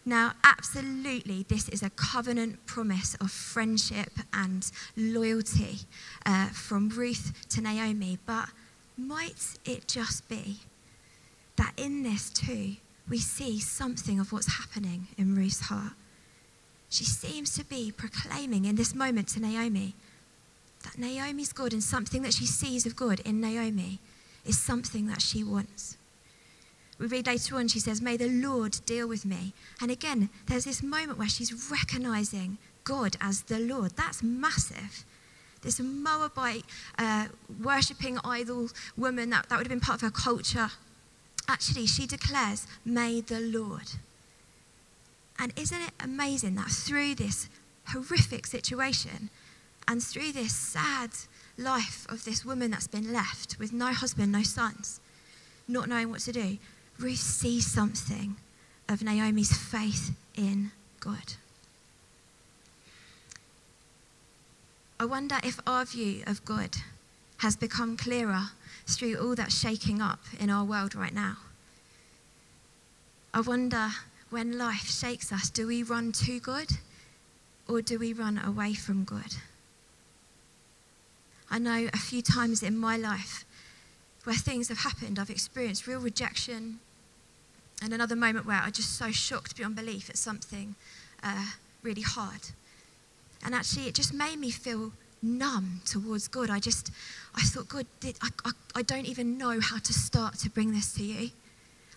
Now, 0.04 0.32
absolutely, 0.44 1.46
this 1.48 1.70
is 1.70 1.82
a 1.82 1.88
covenant 1.88 2.66
promise 2.66 3.14
of 3.14 3.30
friendship 3.30 4.10
and 4.34 4.70
loyalty 4.94 5.78
uh, 6.26 6.48
from 6.48 6.90
Ruth 6.90 7.32
to 7.48 7.62
Naomi. 7.62 8.18
But 8.26 8.50
might 8.98 9.56
it 9.64 9.88
just 9.88 10.28
be 10.28 10.58
that 11.56 11.72
in 11.78 12.02
this 12.02 12.28
too, 12.28 12.76
we 13.08 13.18
see 13.18 13.58
something 13.60 14.18
of 14.18 14.32
what's 14.32 14.58
happening 14.58 15.08
in 15.18 15.34
Ruth's 15.34 15.60
heart? 15.60 15.92
She 16.88 17.04
seems 17.04 17.54
to 17.56 17.64
be 17.64 17.92
proclaiming 17.92 18.64
in 18.64 18.76
this 18.76 18.94
moment 18.94 19.28
to 19.28 19.40
Naomi 19.40 19.94
that 20.84 20.98
Naomi's 20.98 21.52
God 21.52 21.72
and 21.72 21.82
something 21.82 22.22
that 22.22 22.34
she 22.34 22.46
sees 22.46 22.86
of 22.86 22.94
God 22.94 23.20
in 23.20 23.40
Naomi 23.40 23.98
is 24.44 24.58
something 24.58 25.06
that 25.06 25.22
she 25.22 25.42
wants. 25.42 25.96
We 26.98 27.06
read 27.06 27.26
later 27.26 27.56
on, 27.56 27.68
she 27.68 27.80
says, 27.80 28.00
May 28.00 28.16
the 28.16 28.28
Lord 28.28 28.78
deal 28.86 29.08
with 29.08 29.24
me. 29.24 29.52
And 29.80 29.90
again, 29.90 30.28
there's 30.46 30.64
this 30.64 30.82
moment 30.82 31.18
where 31.18 31.28
she's 31.28 31.70
recognizing 31.70 32.58
God 32.84 33.16
as 33.20 33.42
the 33.42 33.58
Lord. 33.58 33.92
That's 33.96 34.22
massive. 34.22 35.04
This 35.62 35.80
Moabite 35.80 36.64
uh, 36.98 37.26
worshipping 37.62 38.18
idol 38.22 38.68
woman, 38.96 39.30
that, 39.30 39.48
that 39.48 39.56
would 39.56 39.66
have 39.66 39.70
been 39.70 39.80
part 39.80 40.02
of 40.02 40.02
her 40.02 40.10
culture. 40.10 40.70
Actually, 41.48 41.86
she 41.86 42.06
declares, 42.06 42.66
May 42.84 43.20
the 43.20 43.40
Lord. 43.40 43.92
And 45.38 45.52
isn't 45.58 45.80
it 45.80 45.92
amazing 46.00 46.54
that 46.54 46.68
through 46.68 47.16
this 47.16 47.48
horrific 47.88 48.46
situation 48.46 49.30
and 49.86 50.02
through 50.02 50.32
this 50.32 50.54
sad 50.54 51.10
life 51.58 52.06
of 52.08 52.24
this 52.24 52.44
woman 52.44 52.70
that's 52.70 52.86
been 52.86 53.12
left 53.12 53.58
with 53.58 53.72
no 53.72 53.92
husband, 53.92 54.32
no 54.32 54.42
sons, 54.42 55.00
not 55.68 55.88
knowing 55.88 56.10
what 56.10 56.20
to 56.20 56.32
do, 56.32 56.58
Ruth 56.98 57.18
sees 57.18 57.66
something 57.66 58.36
of 58.88 59.02
Naomi's 59.02 59.56
faith 59.56 60.12
in 60.36 60.70
God. 61.00 61.34
I 64.98 65.04
wonder 65.04 65.38
if 65.42 65.60
our 65.66 65.84
view 65.84 66.22
of 66.26 66.44
God 66.44 66.76
has 67.38 67.56
become 67.56 67.96
clearer 67.96 68.50
through 68.86 69.16
all 69.16 69.34
that 69.34 69.52
shaking 69.52 70.00
up 70.00 70.20
in 70.38 70.50
our 70.50 70.64
world 70.64 70.94
right 70.94 71.14
now. 71.14 71.36
I 73.32 73.40
wonder 73.40 73.88
when 74.30 74.58
life 74.58 74.88
shakes 74.88 75.32
us, 75.32 75.50
do 75.50 75.66
we 75.66 75.82
run 75.82 76.12
to 76.12 76.40
God 76.40 76.66
or 77.68 77.82
do 77.82 77.98
we 77.98 78.12
run 78.12 78.38
away 78.38 78.74
from 78.74 79.04
God? 79.04 79.36
I 81.50 81.58
know 81.58 81.88
a 81.92 81.98
few 81.98 82.22
times 82.22 82.62
in 82.62 82.76
my 82.76 82.96
life 82.96 83.44
where 84.24 84.36
things 84.36 84.68
have 84.68 84.78
happened, 84.78 85.18
I've 85.18 85.30
experienced 85.30 85.86
real 85.86 86.00
rejection, 86.00 86.80
and 87.82 87.92
another 87.92 88.16
moment 88.16 88.46
where 88.46 88.60
I 88.60 88.70
just 88.70 88.96
so 88.96 89.10
shocked 89.10 89.56
beyond 89.56 89.76
belief 89.76 90.08
at 90.08 90.16
something 90.16 90.74
uh, 91.22 91.46
really 91.82 92.02
hard. 92.02 92.40
And 93.44 93.54
actually, 93.54 93.86
it 93.86 93.94
just 93.94 94.14
made 94.14 94.38
me 94.38 94.50
feel 94.50 94.92
numb 95.22 95.82
towards 95.84 96.28
God. 96.28 96.50
I 96.50 96.58
just, 96.58 96.90
I 97.36 97.42
thought, 97.42 97.68
God, 97.68 97.86
did, 98.00 98.16
I, 98.22 98.28
I, 98.44 98.50
I 98.76 98.82
don't 98.82 99.06
even 99.06 99.36
know 99.38 99.58
how 99.60 99.78
to 99.78 99.92
start 99.92 100.38
to 100.40 100.50
bring 100.50 100.72
this 100.72 100.94
to 100.94 101.02
you. 101.02 101.30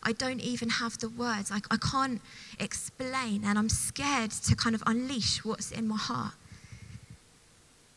I 0.04 0.12
don't 0.12 0.40
even 0.42 0.70
have 0.70 0.98
the 1.00 1.10
words. 1.10 1.52
I, 1.52 1.60
I 1.70 1.78
can't 1.78 2.22
explain, 2.60 3.44
and 3.44 3.58
I'm 3.58 3.70
scared 3.70 4.32
to 4.32 4.56
kind 4.56 4.76
of 4.76 4.84
unleash 4.86 5.44
what's 5.44 5.72
in 5.72 5.88
my 5.88 5.98
heart. 5.98 6.34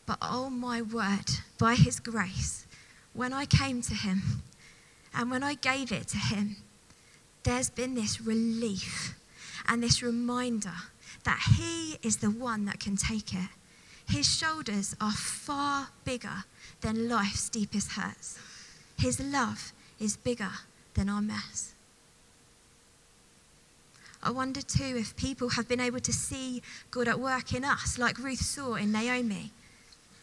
But 0.05 0.17
oh 0.21 0.49
my 0.49 0.81
word, 0.81 1.29
by 1.57 1.75
His 1.75 1.99
grace, 1.99 2.65
when 3.13 3.33
I 3.33 3.45
came 3.45 3.81
to 3.83 3.93
Him 3.93 4.43
and 5.13 5.31
when 5.31 5.43
I 5.43 5.53
gave 5.53 5.91
it 5.91 6.07
to 6.09 6.17
Him, 6.17 6.57
there's 7.43 7.69
been 7.69 7.95
this 7.95 8.21
relief 8.21 9.17
and 9.67 9.81
this 9.81 10.03
reminder 10.03 10.73
that 11.23 11.39
He 11.57 11.97
is 12.01 12.17
the 12.17 12.29
one 12.29 12.65
that 12.65 12.79
can 12.79 12.97
take 12.97 13.33
it. 13.33 13.49
His 14.11 14.27
shoulders 14.27 14.93
are 14.99 15.13
far 15.13 15.87
bigger 16.03 16.43
than 16.81 17.07
life's 17.07 17.47
deepest 17.47 17.93
hurts. 17.93 18.37
His 18.97 19.21
love 19.21 19.71
is 20.01 20.17
bigger 20.17 20.51
than 20.95 21.07
our 21.07 21.21
mess. 21.21 21.71
I 24.21 24.31
wonder 24.31 24.61
too 24.61 24.97
if 24.97 25.15
people 25.15 25.51
have 25.51 25.69
been 25.69 25.79
able 25.79 26.01
to 26.01 26.11
see 26.11 26.61
God 26.91 27.07
at 27.07 27.21
work 27.21 27.53
in 27.53 27.63
us, 27.63 27.97
like 27.97 28.19
Ruth 28.19 28.41
saw 28.41 28.75
in 28.75 28.91
Naomi. 28.91 29.51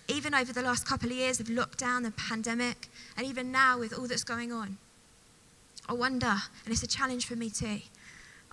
Even 0.07 0.35
over 0.35 0.53
the 0.53 0.63
last 0.63 0.87
couple 0.87 1.09
of 1.09 1.17
years 1.17 1.41
of 1.41 1.47
lockdown 1.47 2.05
and 2.05 2.15
pandemic, 2.15 2.89
and 3.17 3.27
even 3.27 3.51
now 3.51 3.79
with 3.79 3.99
all 3.99 4.07
that's 4.07 4.23
going 4.23 4.53
on. 4.53 4.77
I 5.89 5.95
wonder, 5.95 6.27
and 6.27 6.73
it's 6.73 6.83
a 6.83 6.87
challenge 6.87 7.25
for 7.25 7.37
me 7.37 7.49
too, 7.49 7.81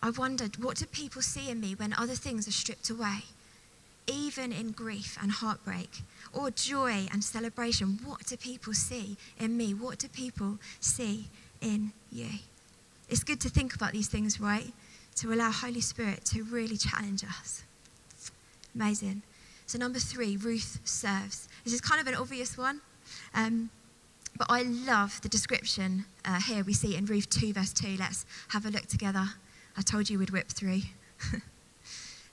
I 0.02 0.12
wondered, 0.12 0.64
what 0.64 0.78
do 0.78 0.86
people 0.86 1.22
see 1.22 1.50
in 1.50 1.60
me 1.60 1.76
when 1.76 1.94
other 1.94 2.16
things 2.16 2.48
are 2.48 2.54
stripped 2.54 2.90
away? 2.90 3.26
Even 4.08 4.52
in 4.52 4.72
grief 4.72 5.18
and 5.22 5.32
heartbreak, 5.32 6.02
or 6.32 6.52
joy 6.52 7.08
and 7.12 7.24
celebration, 7.24 8.00
what 8.04 8.26
do 8.28 8.38
people 8.38 8.74
see 8.74 9.18
in 9.40 9.58
me? 9.58 9.74
What 9.74 9.98
do 9.98 10.08
people 10.08 10.60
see 10.80 11.28
in 11.62 11.92
you? 12.12 12.30
It's 13.10 13.24
good 13.24 13.42
to 13.42 13.50
think 13.50 13.74
about 13.76 13.94
these 13.94 14.08
things, 14.08 14.40
right? 14.40 14.72
To 15.16 15.34
allow 15.34 15.52
Holy 15.52 15.82
Spirit 15.82 16.26
to 16.26 16.44
really 16.44 16.78
challenge 16.78 17.24
us. 17.24 17.64
Amazing. 18.74 19.22
So, 19.68 19.80
number 19.80 20.00
three, 20.00 20.38
Ruth 20.38 20.80
serves. 20.84 21.48
This 21.64 21.74
is 21.74 21.82
kind 21.82 22.00
of 22.00 22.08
an 22.08 22.16
obvious 22.16 22.58
one, 22.58 22.82
um, 23.34 23.70
but 24.38 24.48
I 24.50 24.64
love 24.64 25.22
the 25.22 25.30
description 25.30 26.06
uh, 26.26 26.42
here 26.42 26.64
we 26.64 26.74
see 26.74 26.96
in 26.96 27.06
Ruth 27.06 27.30
2, 27.30 27.54
verse 27.54 27.74
2. 27.74 27.96
Let's 27.98 28.26
have 28.50 28.66
a 28.66 28.70
look 28.70 28.88
together. 28.88 29.26
I 29.78 29.82
told 29.82 30.10
you 30.10 30.20
we'd 30.20 30.32
whip 30.32 30.50
through. 30.50 30.82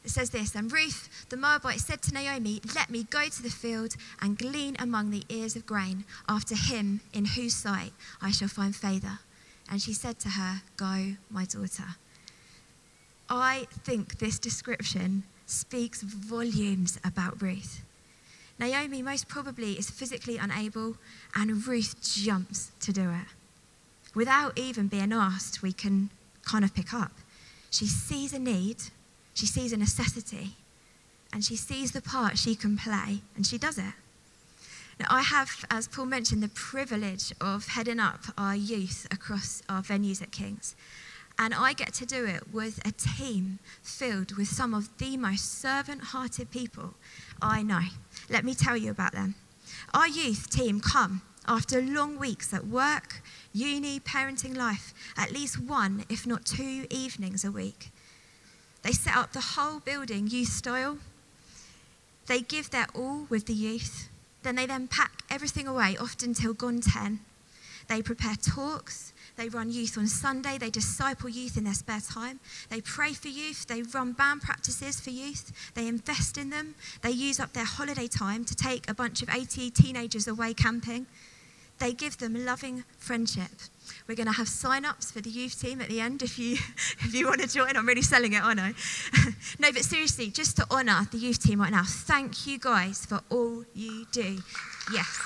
it 0.04 0.10
says 0.10 0.30
this 0.30 0.54
And 0.54 0.72
Ruth 0.72 1.26
the 1.28 1.36
Moabite 1.36 1.80
said 1.80 2.02
to 2.02 2.14
Naomi, 2.14 2.60
Let 2.74 2.90
me 2.90 3.04
go 3.04 3.28
to 3.28 3.42
the 3.42 3.50
field 3.50 3.96
and 4.20 4.38
glean 4.38 4.76
among 4.78 5.10
the 5.10 5.24
ears 5.28 5.56
of 5.56 5.66
grain 5.66 6.04
after 6.28 6.54
him 6.54 7.00
in 7.12 7.24
whose 7.24 7.54
sight 7.54 7.92
I 8.20 8.30
shall 8.30 8.48
find 8.48 8.74
favour. 8.74 9.20
And 9.70 9.80
she 9.80 9.92
said 9.92 10.18
to 10.20 10.30
her, 10.30 10.62
Go, 10.76 11.14
my 11.30 11.44
daughter. 11.44 11.96
I 13.28 13.66
think 13.84 14.18
this 14.18 14.38
description 14.38 15.22
speaks 15.46 16.02
volumes 16.02 16.98
about 17.04 17.40
Ruth. 17.40 17.82
Naomi 18.58 19.02
most 19.02 19.28
probably 19.28 19.72
is 19.72 19.90
physically 19.90 20.36
unable, 20.36 20.96
and 21.34 21.66
Ruth 21.66 21.96
jumps 22.02 22.70
to 22.80 22.92
do 22.92 23.10
it. 23.10 23.26
Without 24.14 24.58
even 24.58 24.88
being 24.88 25.12
asked, 25.12 25.62
we 25.62 25.72
can 25.72 26.10
kind 26.44 26.64
of 26.64 26.74
pick 26.74 26.92
up. 26.92 27.12
She 27.70 27.86
sees 27.86 28.32
a 28.32 28.38
need, 28.38 28.76
she 29.34 29.46
sees 29.46 29.72
a 29.72 29.76
necessity, 29.76 30.56
and 31.32 31.44
she 31.44 31.56
sees 31.56 31.92
the 31.92 32.02
part 32.02 32.38
she 32.38 32.54
can 32.54 32.76
play, 32.76 33.22
and 33.36 33.46
she 33.46 33.58
does 33.58 33.78
it. 33.78 33.94
Now, 35.00 35.06
I 35.08 35.22
have, 35.22 35.64
as 35.70 35.88
Paul 35.88 36.06
mentioned, 36.06 36.42
the 36.42 36.48
privilege 36.48 37.32
of 37.40 37.68
heading 37.68 37.98
up 37.98 38.20
our 38.36 38.54
youth 38.54 39.06
across 39.10 39.62
our 39.68 39.82
venues 39.82 40.22
at 40.22 40.30
King's. 40.30 40.76
And 41.38 41.54
I 41.54 41.72
get 41.72 41.94
to 41.94 42.06
do 42.06 42.26
it 42.26 42.52
with 42.52 42.86
a 42.86 42.92
team 42.92 43.58
filled 43.82 44.36
with 44.36 44.48
some 44.48 44.74
of 44.74 44.96
the 44.98 45.16
most 45.16 45.60
servant 45.60 46.02
hearted 46.04 46.50
people 46.50 46.94
I 47.40 47.62
know. 47.62 47.80
Let 48.28 48.44
me 48.44 48.54
tell 48.54 48.76
you 48.76 48.90
about 48.90 49.12
them. 49.12 49.34
Our 49.94 50.06
youth 50.06 50.50
team 50.50 50.80
come 50.80 51.22
after 51.48 51.80
long 51.82 52.18
weeks 52.18 52.52
at 52.52 52.66
work, 52.66 53.22
uni, 53.52 53.98
parenting 53.98 54.56
life, 54.56 54.94
at 55.16 55.32
least 55.32 55.58
one, 55.58 56.04
if 56.08 56.26
not 56.26 56.44
two 56.44 56.86
evenings 56.90 57.44
a 57.44 57.50
week. 57.50 57.90
They 58.82 58.92
set 58.92 59.16
up 59.16 59.32
the 59.32 59.40
whole 59.40 59.80
building 59.80 60.26
youth 60.26 60.48
style. 60.48 60.98
They 62.26 62.40
give 62.40 62.70
their 62.70 62.86
all 62.94 63.26
with 63.28 63.46
the 63.46 63.54
youth. 63.54 64.08
Then 64.42 64.56
they 64.56 64.66
then 64.66 64.88
pack 64.88 65.22
everything 65.30 65.68
away, 65.68 65.96
often 65.96 66.34
till 66.34 66.54
gone 66.54 66.80
10. 66.80 67.20
They 67.88 68.02
prepare 68.02 68.36
talks. 68.36 69.12
They 69.36 69.48
run 69.48 69.70
youth 69.70 69.96
on 69.96 70.06
Sunday. 70.06 70.58
They 70.58 70.70
disciple 70.70 71.28
youth 71.28 71.56
in 71.56 71.64
their 71.64 71.74
spare 71.74 72.00
time. 72.00 72.40
They 72.68 72.80
pray 72.80 73.12
for 73.12 73.28
youth. 73.28 73.66
They 73.66 73.82
run 73.82 74.12
band 74.12 74.42
practices 74.42 75.00
for 75.00 75.10
youth. 75.10 75.52
They 75.74 75.88
invest 75.88 76.36
in 76.36 76.50
them. 76.50 76.74
They 77.02 77.10
use 77.10 77.40
up 77.40 77.52
their 77.52 77.64
holiday 77.64 78.08
time 78.08 78.44
to 78.44 78.54
take 78.54 78.88
a 78.88 78.94
bunch 78.94 79.22
of 79.22 79.30
80 79.30 79.70
teenagers 79.70 80.28
away 80.28 80.54
camping. 80.54 81.06
They 81.78 81.92
give 81.92 82.18
them 82.18 82.44
loving 82.44 82.84
friendship. 82.98 83.50
We're 84.08 84.16
going 84.16 84.26
to 84.26 84.32
have 84.32 84.48
sign 84.48 84.84
ups 84.84 85.10
for 85.10 85.20
the 85.20 85.30
youth 85.30 85.60
team 85.60 85.80
at 85.80 85.88
the 85.88 86.00
end 86.00 86.22
if 86.22 86.38
you, 86.38 86.52
if 87.00 87.14
you 87.14 87.26
want 87.26 87.40
to 87.40 87.48
join. 87.48 87.76
I'm 87.76 87.86
really 87.86 88.02
selling 88.02 88.32
it, 88.32 88.42
aren't 88.42 88.60
I 88.60 88.74
no, 89.58 89.72
but 89.72 89.82
seriously, 89.82 90.30
just 90.30 90.56
to 90.56 90.70
honour 90.70 91.06
the 91.10 91.18
youth 91.18 91.42
team 91.42 91.60
right 91.60 91.70
now, 91.70 91.84
thank 91.84 92.46
you 92.46 92.58
guys 92.58 93.06
for 93.06 93.20
all 93.30 93.64
you 93.74 94.06
do. 94.12 94.38
Yes. 94.92 95.20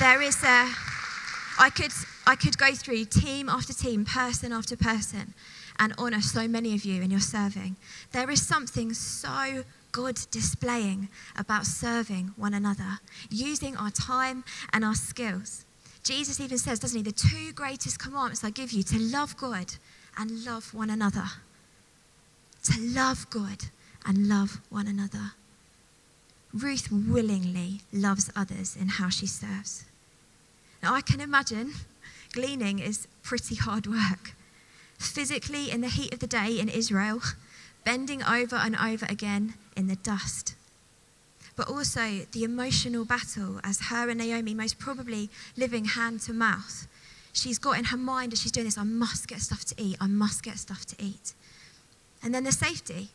There 0.00 0.22
is 0.22 0.42
a, 0.42 0.72
I 1.58 1.68
could, 1.68 1.92
I 2.26 2.34
could 2.34 2.56
go 2.56 2.72
through 2.72 3.04
team 3.04 3.50
after 3.50 3.74
team, 3.74 4.06
person 4.06 4.50
after 4.50 4.74
person, 4.74 5.34
and 5.78 5.92
honour 5.98 6.22
so 6.22 6.48
many 6.48 6.74
of 6.74 6.86
you 6.86 7.02
in 7.02 7.10
your 7.10 7.20
serving. 7.20 7.76
There 8.12 8.30
is 8.30 8.40
something 8.40 8.94
so 8.94 9.64
God 9.92 10.18
displaying 10.30 11.08
about 11.36 11.66
serving 11.66 12.32
one 12.36 12.54
another, 12.54 12.98
using 13.30 13.76
our 13.76 13.90
time 13.90 14.44
and 14.72 14.84
our 14.84 14.94
skills. 14.94 15.64
Jesus 16.02 16.40
even 16.40 16.58
says, 16.58 16.78
doesn't 16.78 16.96
he, 16.96 17.02
the 17.02 17.12
two 17.12 17.52
greatest 17.52 17.98
commandments 17.98 18.42
I 18.42 18.50
give 18.50 18.72
you 18.72 18.82
to 18.84 18.98
love 18.98 19.36
God 19.36 19.74
and 20.16 20.44
love 20.44 20.72
one 20.74 20.90
another. 20.90 21.24
To 22.64 22.80
love 22.80 23.28
God 23.30 23.64
and 24.06 24.28
love 24.28 24.60
one 24.70 24.86
another. 24.86 25.32
Ruth 26.52 26.90
willingly 26.90 27.80
loves 27.92 28.30
others 28.34 28.76
in 28.76 28.88
how 28.88 29.08
she 29.08 29.26
serves. 29.26 29.84
Now, 30.82 30.94
I 30.94 31.00
can 31.00 31.20
imagine 31.20 31.74
gleaning 32.32 32.78
is 32.78 33.06
pretty 33.22 33.56
hard 33.56 33.86
work. 33.86 34.34
Physically, 34.98 35.70
in 35.70 35.80
the 35.80 35.88
heat 35.88 36.12
of 36.12 36.20
the 36.20 36.26
day 36.26 36.58
in 36.58 36.68
Israel, 36.68 37.20
bending 37.84 38.22
over 38.22 38.56
and 38.56 38.76
over 38.76 39.06
again 39.08 39.54
in 39.76 39.86
the 39.86 39.96
dust. 39.96 40.54
But 41.56 41.68
also 41.68 42.26
the 42.32 42.44
emotional 42.44 43.04
battle 43.04 43.60
as 43.64 43.88
her 43.88 44.08
and 44.08 44.18
Naomi, 44.18 44.54
most 44.54 44.78
probably 44.78 45.28
living 45.56 45.84
hand 45.84 46.20
to 46.22 46.32
mouth. 46.32 46.86
She's 47.32 47.58
got 47.58 47.78
in 47.78 47.84
her 47.86 47.96
mind 47.96 48.32
as 48.32 48.40
she's 48.40 48.52
doing 48.52 48.66
this, 48.66 48.78
I 48.78 48.84
must 48.84 49.28
get 49.28 49.40
stuff 49.40 49.64
to 49.66 49.74
eat, 49.78 49.96
I 50.00 50.06
must 50.06 50.42
get 50.42 50.58
stuff 50.58 50.84
to 50.86 50.96
eat. 50.98 51.34
And 52.22 52.34
then 52.34 52.44
the 52.44 52.52
safety. 52.52 53.08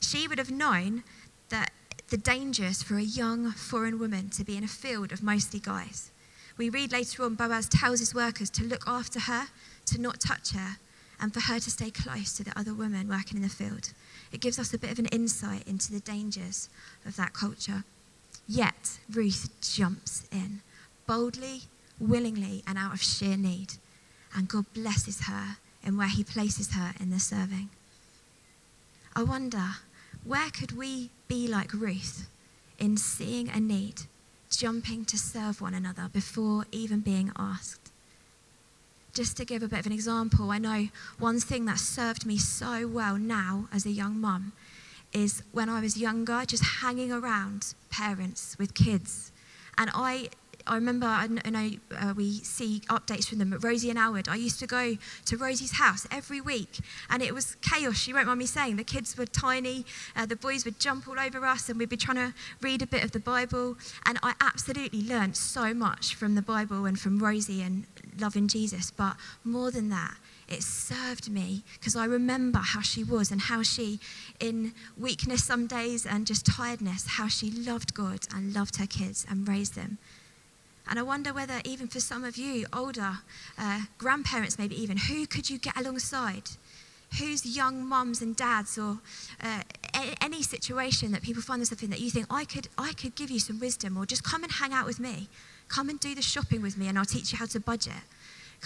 She 0.00 0.28
would 0.28 0.38
have 0.38 0.50
known 0.50 1.02
that 1.48 1.70
the 2.08 2.16
dangers 2.16 2.82
for 2.82 2.96
a 2.96 3.02
young 3.02 3.50
foreign 3.50 3.98
woman 3.98 4.28
to 4.30 4.44
be 4.44 4.56
in 4.56 4.64
a 4.64 4.68
field 4.68 5.12
of 5.12 5.22
mostly 5.22 5.58
guys. 5.58 6.10
We 6.56 6.70
read 6.70 6.92
later 6.92 7.24
on, 7.24 7.34
Boaz 7.34 7.68
tells 7.68 8.00
his 8.00 8.14
workers 8.14 8.50
to 8.50 8.64
look 8.64 8.84
after 8.86 9.20
her, 9.20 9.48
to 9.86 10.00
not 10.00 10.20
touch 10.20 10.52
her, 10.52 10.76
and 11.20 11.32
for 11.32 11.40
her 11.40 11.58
to 11.58 11.70
stay 11.70 11.90
close 11.90 12.32
to 12.36 12.44
the 12.44 12.58
other 12.58 12.74
women 12.74 13.08
working 13.08 13.36
in 13.36 13.42
the 13.42 13.48
field. 13.48 13.92
It 14.32 14.40
gives 14.40 14.58
us 14.58 14.74
a 14.74 14.78
bit 14.78 14.90
of 14.90 14.98
an 14.98 15.06
insight 15.06 15.66
into 15.66 15.92
the 15.92 16.00
dangers 16.00 16.68
of 17.04 17.16
that 17.16 17.32
culture. 17.32 17.84
Yet, 18.46 18.98
Ruth 19.10 19.50
jumps 19.60 20.26
in 20.30 20.60
boldly, 21.06 21.62
willingly, 21.98 22.62
and 22.66 22.76
out 22.76 22.92
of 22.92 23.02
sheer 23.02 23.36
need. 23.36 23.74
And 24.34 24.48
God 24.48 24.66
blesses 24.74 25.22
her 25.22 25.56
in 25.82 25.96
where 25.96 26.08
He 26.08 26.24
places 26.24 26.72
her 26.72 26.92
in 27.00 27.10
the 27.10 27.20
serving. 27.20 27.70
I 29.14 29.22
wonder, 29.22 29.76
where 30.24 30.50
could 30.50 30.72
we 30.72 31.10
be 31.28 31.48
like 31.48 31.72
Ruth 31.72 32.28
in 32.78 32.96
seeing 32.96 33.48
a 33.48 33.58
need, 33.58 34.02
jumping 34.50 35.04
to 35.06 35.16
serve 35.16 35.60
one 35.60 35.74
another 35.74 36.10
before 36.12 36.66
even 36.70 37.00
being 37.00 37.32
asked? 37.38 37.85
Just 39.16 39.38
to 39.38 39.46
give 39.46 39.62
a 39.62 39.68
bit 39.68 39.78
of 39.78 39.86
an 39.86 39.92
example, 39.92 40.50
I 40.50 40.58
know 40.58 40.88
one 41.18 41.40
thing 41.40 41.64
that 41.64 41.78
served 41.78 42.26
me 42.26 42.36
so 42.36 42.86
well 42.86 43.16
now 43.16 43.66
as 43.72 43.86
a 43.86 43.90
young 43.90 44.20
mum 44.20 44.52
is 45.10 45.42
when 45.52 45.70
I 45.70 45.80
was 45.80 45.96
younger, 45.96 46.44
just 46.44 46.62
hanging 46.82 47.10
around 47.10 47.74
parents 47.88 48.56
with 48.58 48.74
kids. 48.74 49.32
And 49.78 49.90
I, 49.94 50.28
I 50.66 50.74
remember, 50.74 51.06
I 51.06 51.26
know 51.26 51.70
uh, 51.96 52.14
we 52.16 52.38
see 52.40 52.80
updates 52.88 53.28
from 53.28 53.38
them, 53.38 53.50
but 53.50 53.62
Rosie 53.62 53.90
and 53.90 53.98
Alwood, 53.98 54.28
I 54.28 54.36
used 54.36 54.58
to 54.60 54.66
go 54.66 54.96
to 55.26 55.36
Rosie's 55.36 55.72
house 55.72 56.06
every 56.10 56.40
week, 56.40 56.80
and 57.08 57.22
it 57.22 57.32
was 57.32 57.56
chaos. 57.56 58.06
you 58.06 58.14
won't 58.14 58.26
mind 58.26 58.38
me 58.38 58.46
saying. 58.46 58.76
The 58.76 58.84
kids 58.84 59.16
were 59.16 59.26
tiny, 59.26 59.86
uh, 60.16 60.26
the 60.26 60.36
boys 60.36 60.64
would 60.64 60.80
jump 60.80 61.06
all 61.06 61.20
over 61.20 61.44
us, 61.44 61.68
and 61.68 61.78
we'd 61.78 61.88
be 61.88 61.96
trying 61.96 62.16
to 62.16 62.34
read 62.60 62.82
a 62.82 62.86
bit 62.86 63.04
of 63.04 63.12
the 63.12 63.20
Bible. 63.20 63.76
And 64.04 64.18
I 64.22 64.34
absolutely 64.40 65.02
learned 65.02 65.36
so 65.36 65.72
much 65.72 66.14
from 66.14 66.34
the 66.34 66.42
Bible 66.42 66.84
and 66.84 66.98
from 66.98 67.18
Rosie 67.18 67.62
and 67.62 67.86
loving 68.18 68.48
Jesus. 68.48 68.90
But 68.90 69.16
more 69.44 69.70
than 69.70 69.88
that, 69.90 70.16
it 70.48 70.62
served 70.62 71.30
me 71.30 71.64
because 71.78 71.96
I 71.96 72.04
remember 72.04 72.58
how 72.58 72.80
she 72.80 73.02
was 73.02 73.30
and 73.30 73.42
how 73.42 73.62
she, 73.62 73.98
in 74.38 74.72
weakness 74.96 75.44
some 75.44 75.66
days 75.66 76.06
and 76.06 76.26
just 76.26 76.46
tiredness, 76.46 77.06
how 77.06 77.28
she 77.28 77.50
loved 77.50 77.94
God 77.94 78.20
and 78.34 78.54
loved 78.54 78.76
her 78.76 78.86
kids 78.86 79.26
and 79.28 79.46
raised 79.48 79.74
them. 79.74 79.98
And 80.88 80.98
I 80.98 81.02
wonder 81.02 81.32
whether, 81.32 81.60
even 81.64 81.88
for 81.88 82.00
some 82.00 82.24
of 82.24 82.36
you, 82.36 82.66
older 82.72 83.18
uh, 83.58 83.80
grandparents, 83.98 84.58
maybe 84.58 84.80
even, 84.80 84.96
who 84.96 85.26
could 85.26 85.50
you 85.50 85.58
get 85.58 85.76
alongside? 85.76 86.50
Whose 87.18 87.44
young 87.46 87.84
mums 87.84 88.22
and 88.22 88.36
dads, 88.36 88.78
or 88.78 88.98
uh, 89.42 89.62
any 90.20 90.42
situation 90.42 91.12
that 91.12 91.22
people 91.22 91.42
find 91.42 91.60
themselves 91.60 91.82
in 91.82 91.90
that 91.90 92.00
you 92.00 92.10
think, 92.10 92.26
I 92.30 92.44
could, 92.44 92.68
I 92.78 92.92
could 92.92 93.14
give 93.14 93.30
you 93.30 93.38
some 93.38 93.58
wisdom, 93.58 93.96
or 93.96 94.06
just 94.06 94.24
come 94.24 94.42
and 94.42 94.52
hang 94.52 94.72
out 94.72 94.86
with 94.86 95.00
me. 95.00 95.28
Come 95.68 95.88
and 95.88 95.98
do 95.98 96.14
the 96.14 96.22
shopping 96.22 96.62
with 96.62 96.76
me, 96.76 96.88
and 96.88 96.98
I'll 96.98 97.04
teach 97.04 97.32
you 97.32 97.38
how 97.38 97.46
to 97.46 97.60
budget. 97.60 98.02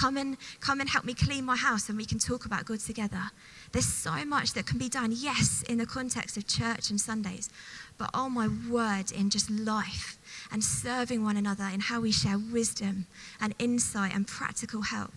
Come 0.01 0.17
and, 0.17 0.39
come 0.61 0.81
and 0.81 0.89
help 0.89 1.05
me 1.05 1.13
clean 1.13 1.45
my 1.45 1.57
house 1.57 1.91
and 1.91 1.99
we 1.99 2.07
can 2.07 2.19
talk 2.19 2.47
about 2.47 2.65
God 2.65 2.81
together. 2.81 3.31
There's 3.73 3.85
so 3.85 4.25
much 4.25 4.55
that 4.55 4.67
can 4.67 4.79
be 4.79 4.89
done, 4.89 5.13
yes, 5.15 5.63
in 5.69 5.77
the 5.77 5.85
context 5.85 6.39
of 6.39 6.47
church 6.47 6.89
and 6.89 6.99
Sundays, 6.99 7.51
but 7.99 8.09
oh 8.15 8.31
my 8.31 8.49
word, 8.71 9.13
in 9.13 9.29
just 9.29 9.51
life 9.51 10.17
and 10.51 10.65
serving 10.65 11.23
one 11.23 11.37
another 11.37 11.65
in 11.65 11.81
how 11.81 12.01
we 12.01 12.13
share 12.13 12.39
wisdom 12.39 13.09
and 13.43 13.55
insight 13.59 14.15
and 14.15 14.27
practical 14.27 14.81
help. 14.81 15.13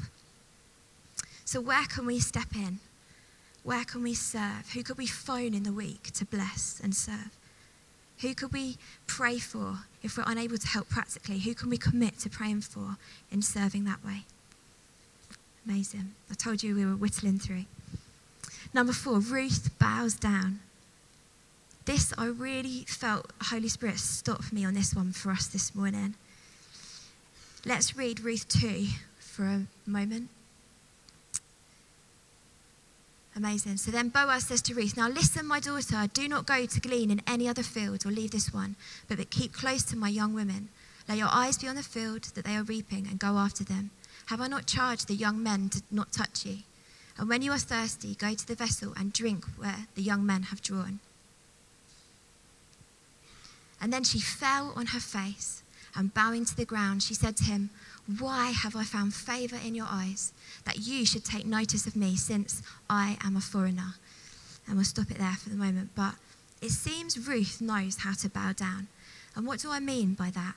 So, 1.46 1.62
where 1.62 1.86
can 1.86 2.06
we 2.06 2.20
step 2.20 2.54
in? 2.54 2.80
Where 3.64 3.86
can 3.86 4.04
we 4.04 4.14
serve? 4.14 4.72
Who 4.74 4.84
could 4.84 4.98
we 4.98 5.08
phone 5.08 5.54
in 5.54 5.64
the 5.64 5.72
week 5.72 6.12
to 6.16 6.26
bless 6.26 6.82
and 6.84 6.94
serve? 6.94 7.32
Who 8.20 8.36
could 8.36 8.52
we 8.52 8.76
pray 9.08 9.40
for 9.40 9.78
if 10.02 10.18
we're 10.18 10.26
unable 10.28 10.58
to 10.58 10.68
help 10.68 10.90
practically? 10.90 11.40
Who 11.40 11.56
can 11.56 11.70
we 11.70 11.78
commit 11.78 12.20
to 12.20 12.30
praying 12.30 12.62
for 12.62 12.98
in 13.32 13.42
serving 13.42 13.86
that 13.86 14.04
way? 14.04 14.26
Amazing. 15.66 16.12
I 16.30 16.34
told 16.34 16.62
you 16.62 16.76
we 16.76 16.86
were 16.86 16.96
whittling 16.96 17.40
through. 17.40 17.66
Number 18.74 18.94
four, 18.94 19.20
Ruth 19.20 19.70
bows 19.80 20.16
down. 20.16 20.60
This, 21.86 22.14
I 22.18 22.26
really 22.26 22.86
felt 22.88 23.32
Holy 23.44 23.68
Spirit 23.68 24.00
stop 24.00 24.52
me 24.52 24.66
on 24.66 24.74
this 24.74 24.94
one 24.94 25.12
for 25.12 25.32
us 25.32 25.48
this 25.48 25.76
morning. 25.76 26.16
Let's 27.66 27.96
read 27.96 28.22
Ruth 28.22 28.48
2 28.48 28.88
for 29.20 29.46
a 29.46 29.66
moment. 29.86 30.30
Amazing. 33.36 33.78
So 33.78 33.90
then 33.90 34.10
Boaz 34.10 34.46
says 34.46 34.62
to 34.64 34.76
Ruth, 34.76 34.96
Now 34.96 35.10
listen, 35.10 35.48
my 35.48 35.60
daughter, 35.60 36.08
do 36.14 36.28
not 36.28 36.46
go 36.46 36.66
to 36.66 36.80
glean 36.80 37.10
in 37.10 37.22
any 37.26 37.48
other 37.48 37.64
field 37.64 38.06
or 38.06 38.12
leave 38.12 38.32
this 38.32 38.54
one, 38.54 38.76
but, 39.08 39.18
but 39.18 39.30
keep 39.30 39.54
close 39.54 39.84
to 39.84 39.98
my 39.98 40.10
young 40.10 40.34
women. 40.34 40.70
Let 41.10 41.18
your 41.18 41.30
eyes 41.32 41.58
be 41.58 41.68
on 41.68 41.76
the 41.76 41.84
field 41.84 42.24
that 42.36 42.46
they 42.46 42.56
are 42.56 42.64
reaping 42.64 43.08
and 43.08 43.20
go 43.20 43.38
after 43.38 43.64
them. 43.64 43.90
Have 44.28 44.42
I 44.42 44.48
not 44.48 44.66
charged 44.66 45.08
the 45.08 45.16
young 45.16 45.42
men 45.42 45.70
to 45.70 45.82
not 45.92 46.12
touch 46.12 46.46
you? 46.46 46.60
And 47.18 47.30
when 47.30 47.42
you 47.42 47.52
are 47.52 47.60
thirsty, 47.60 48.16
go 48.16 48.34
to 48.34 48.48
the 48.48 48.56
vessel 48.56 48.94
and 48.98 49.14
drink 49.14 49.46
where 49.58 49.88
the 49.96 50.02
young 50.02 50.26
men 50.26 50.44
have 50.44 50.62
drawn. 50.62 51.00
And 53.80 53.92
then 53.92 54.04
she 54.04 54.20
fell 54.20 54.74
on 54.76 54.88
her 54.88 55.00
face 55.00 55.62
and 55.96 56.14
bowing 56.14 56.46
to 56.46 56.56
the 56.56 56.66
ground, 56.66 57.04
she 57.04 57.14
said 57.14 57.38
to 57.38 57.44
him, 57.44 57.70
Why 58.20 58.52
have 58.52 58.76
I 58.76 58.84
found 58.84 59.14
favor 59.14 59.58
in 59.64 59.76
your 59.76 59.88
eyes 59.90 60.34
that 60.66 60.80
you 60.80 61.06
should 61.06 61.24
take 61.24 61.46
notice 61.46 61.86
of 61.86 61.96
me 61.96 62.16
since 62.16 62.64
I 62.90 63.18
am 63.24 63.36
a 63.36 63.42
foreigner? 63.42 63.96
And 64.66 64.76
we'll 64.76 64.86
stop 64.86 65.12
it 65.12 65.20
there 65.20 65.38
for 65.40 65.50
the 65.50 65.56
moment. 65.56 65.92
But 65.96 66.16
it 66.62 66.72
seems 66.72 67.28
Ruth 67.28 67.62
knows 67.62 67.98
how 67.98 68.14
to 68.14 68.30
bow 68.30 68.54
down. 68.54 68.88
And 69.36 69.46
what 69.46 69.60
do 69.60 69.70
I 69.70 69.80
mean 69.80 70.14
by 70.14 70.32
that? 70.32 70.56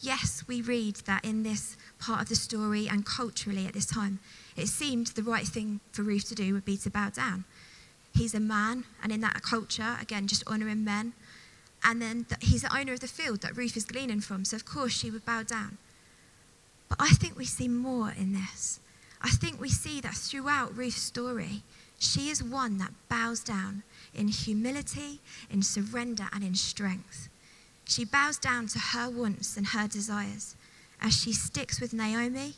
Yes, 0.00 0.44
we 0.46 0.62
read 0.62 0.96
that 1.06 1.24
in 1.24 1.42
this 1.42 1.76
part 1.98 2.22
of 2.22 2.28
the 2.28 2.36
story 2.36 2.88
and 2.88 3.04
culturally 3.04 3.66
at 3.66 3.72
this 3.72 3.86
time, 3.86 4.20
it 4.56 4.68
seemed 4.68 5.08
the 5.08 5.22
right 5.24 5.46
thing 5.46 5.80
for 5.92 6.02
Ruth 6.02 6.28
to 6.28 6.36
do 6.36 6.54
would 6.54 6.64
be 6.64 6.76
to 6.78 6.90
bow 6.90 7.10
down. 7.10 7.44
He's 8.14 8.34
a 8.34 8.40
man, 8.40 8.84
and 9.02 9.10
in 9.10 9.20
that 9.22 9.42
culture, 9.42 9.96
again, 10.00 10.28
just 10.28 10.44
honoring 10.46 10.84
men. 10.84 11.14
And 11.84 12.00
then 12.00 12.26
he's 12.40 12.62
the 12.62 12.76
owner 12.76 12.92
of 12.92 13.00
the 13.00 13.08
field 13.08 13.42
that 13.42 13.56
Ruth 13.56 13.76
is 13.76 13.84
gleaning 13.84 14.20
from, 14.20 14.44
so 14.44 14.56
of 14.56 14.64
course 14.64 14.92
she 14.92 15.10
would 15.10 15.24
bow 15.24 15.42
down. 15.42 15.78
But 16.88 16.98
I 17.00 17.10
think 17.10 17.36
we 17.36 17.44
see 17.44 17.68
more 17.68 18.12
in 18.16 18.32
this. 18.32 18.80
I 19.20 19.30
think 19.30 19.60
we 19.60 19.68
see 19.68 20.00
that 20.00 20.14
throughout 20.14 20.76
Ruth's 20.76 21.02
story, 21.02 21.62
she 21.98 22.30
is 22.30 22.42
one 22.42 22.78
that 22.78 22.92
bows 23.08 23.40
down 23.40 23.82
in 24.14 24.28
humility, 24.28 25.20
in 25.50 25.62
surrender, 25.62 26.28
and 26.32 26.44
in 26.44 26.54
strength. 26.54 27.28
She 27.88 28.04
bows 28.04 28.36
down 28.36 28.66
to 28.68 28.78
her 28.78 29.08
wants 29.08 29.56
and 29.56 29.68
her 29.68 29.88
desires. 29.88 30.54
As 31.00 31.18
she 31.18 31.32
sticks 31.32 31.80
with 31.80 31.94
Naomi, 31.94 32.52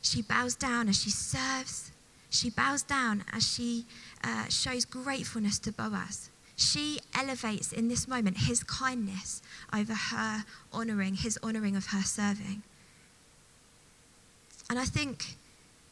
she 0.00 0.22
bows 0.22 0.54
down 0.54 0.88
as 0.88 1.02
she 1.02 1.10
serves. 1.10 1.90
She 2.30 2.48
bows 2.48 2.84
down 2.84 3.24
as 3.32 3.42
she 3.46 3.86
uh, 4.22 4.46
shows 4.48 4.84
gratefulness 4.84 5.58
to 5.60 5.72
Boaz. 5.72 6.30
She 6.54 7.00
elevates 7.12 7.72
in 7.72 7.88
this 7.88 8.06
moment 8.06 8.38
his 8.38 8.62
kindness 8.62 9.42
over 9.72 9.94
her 9.94 10.44
honoring, 10.72 11.14
his 11.14 11.38
honoring 11.42 11.74
of 11.74 11.86
her 11.86 12.02
serving. 12.02 12.62
And 14.70 14.78
I 14.78 14.84
think 14.84 15.36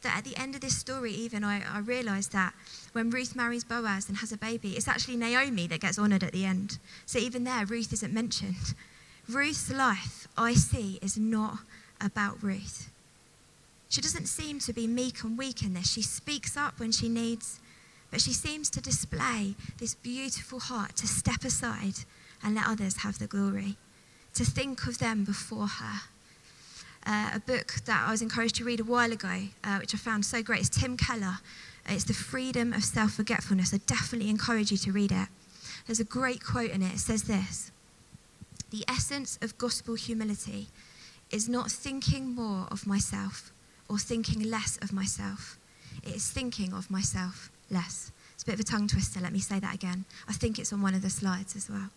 that 0.01 0.17
at 0.17 0.23
the 0.23 0.35
end 0.37 0.55
of 0.55 0.61
this 0.61 0.77
story, 0.77 1.11
even, 1.11 1.43
I, 1.43 1.61
I 1.67 1.79
realized 1.79 2.31
that 2.33 2.53
when 2.93 3.09
Ruth 3.09 3.35
marries 3.35 3.63
Boaz 3.63 4.07
and 4.07 4.17
has 4.17 4.31
a 4.31 4.37
baby, 4.37 4.71
it's 4.71 4.87
actually 4.87 5.17
Naomi 5.17 5.67
that 5.67 5.81
gets 5.81 5.99
honored 5.99 6.23
at 6.23 6.31
the 6.31 6.45
end. 6.45 6.77
So 7.05 7.19
even 7.19 7.43
there, 7.43 7.65
Ruth 7.65 7.93
isn't 7.93 8.13
mentioned. 8.13 8.73
Ruth's 9.29 9.71
life, 9.71 10.27
I 10.37 10.53
see, 10.53 10.99
is 11.01 11.17
not 11.17 11.59
about 11.99 12.41
Ruth. 12.41 12.89
She 13.89 14.01
doesn't 14.01 14.27
seem 14.27 14.59
to 14.59 14.73
be 14.73 14.87
meek 14.87 15.23
and 15.23 15.37
weak 15.37 15.63
in 15.63 15.73
this. 15.73 15.91
She 15.91 16.01
speaks 16.01 16.55
up 16.55 16.79
when 16.79 16.91
she 16.91 17.09
needs, 17.09 17.59
but 18.09 18.21
she 18.21 18.33
seems 18.33 18.69
to 18.71 18.81
display 18.81 19.55
this 19.77 19.95
beautiful 19.95 20.59
heart 20.59 20.95
to 20.97 21.07
step 21.07 21.43
aside 21.43 22.05
and 22.43 22.55
let 22.55 22.67
others 22.67 22.97
have 22.97 23.19
the 23.19 23.27
glory, 23.27 23.75
to 24.33 24.45
think 24.45 24.87
of 24.87 24.97
them 24.97 25.23
before 25.23 25.67
her 25.67 26.01
uh, 27.05 27.31
a 27.33 27.39
book 27.39 27.75
that 27.85 28.05
I 28.07 28.11
was 28.11 28.21
encouraged 28.21 28.55
to 28.55 28.63
read 28.63 28.79
a 28.79 28.83
while 28.83 29.11
ago, 29.11 29.47
uh, 29.63 29.77
which 29.77 29.93
I 29.93 29.97
found 29.97 30.25
so 30.25 30.41
great. 30.43 30.61
It's 30.61 30.69
Tim 30.69 30.97
Keller. 30.97 31.39
It's 31.87 32.03
The 32.03 32.13
Freedom 32.13 32.73
of 32.73 32.83
Self 32.83 33.13
Forgetfulness. 33.13 33.73
I 33.73 33.77
definitely 33.87 34.29
encourage 34.29 34.71
you 34.71 34.77
to 34.77 34.91
read 34.91 35.11
it. 35.11 35.27
There's 35.87 35.99
a 35.99 36.05
great 36.05 36.43
quote 36.43 36.71
in 36.71 36.81
it. 36.81 36.93
It 36.93 36.99
says 36.99 37.23
this 37.23 37.71
The 38.69 38.85
essence 38.87 39.39
of 39.41 39.57
gospel 39.57 39.95
humility 39.95 40.67
is 41.31 41.49
not 41.49 41.71
thinking 41.71 42.35
more 42.35 42.67
of 42.69 42.85
myself 42.85 43.51
or 43.89 43.97
thinking 43.97 44.49
less 44.49 44.77
of 44.81 44.93
myself, 44.93 45.57
it 46.03 46.15
is 46.15 46.29
thinking 46.29 46.73
of 46.73 46.89
myself 46.89 47.51
less. 47.69 48.11
It's 48.33 48.43
a 48.43 48.45
bit 48.45 48.53
of 48.55 48.61
a 48.61 48.63
tongue 48.63 48.87
twister. 48.87 49.19
Let 49.19 49.33
me 49.33 49.39
say 49.39 49.59
that 49.59 49.75
again. 49.75 50.05
I 50.27 50.33
think 50.33 50.57
it's 50.57 50.71
on 50.71 50.81
one 50.81 50.95
of 50.95 51.01
the 51.01 51.09
slides 51.09 51.55
as 51.55 51.69
well. 51.69 51.89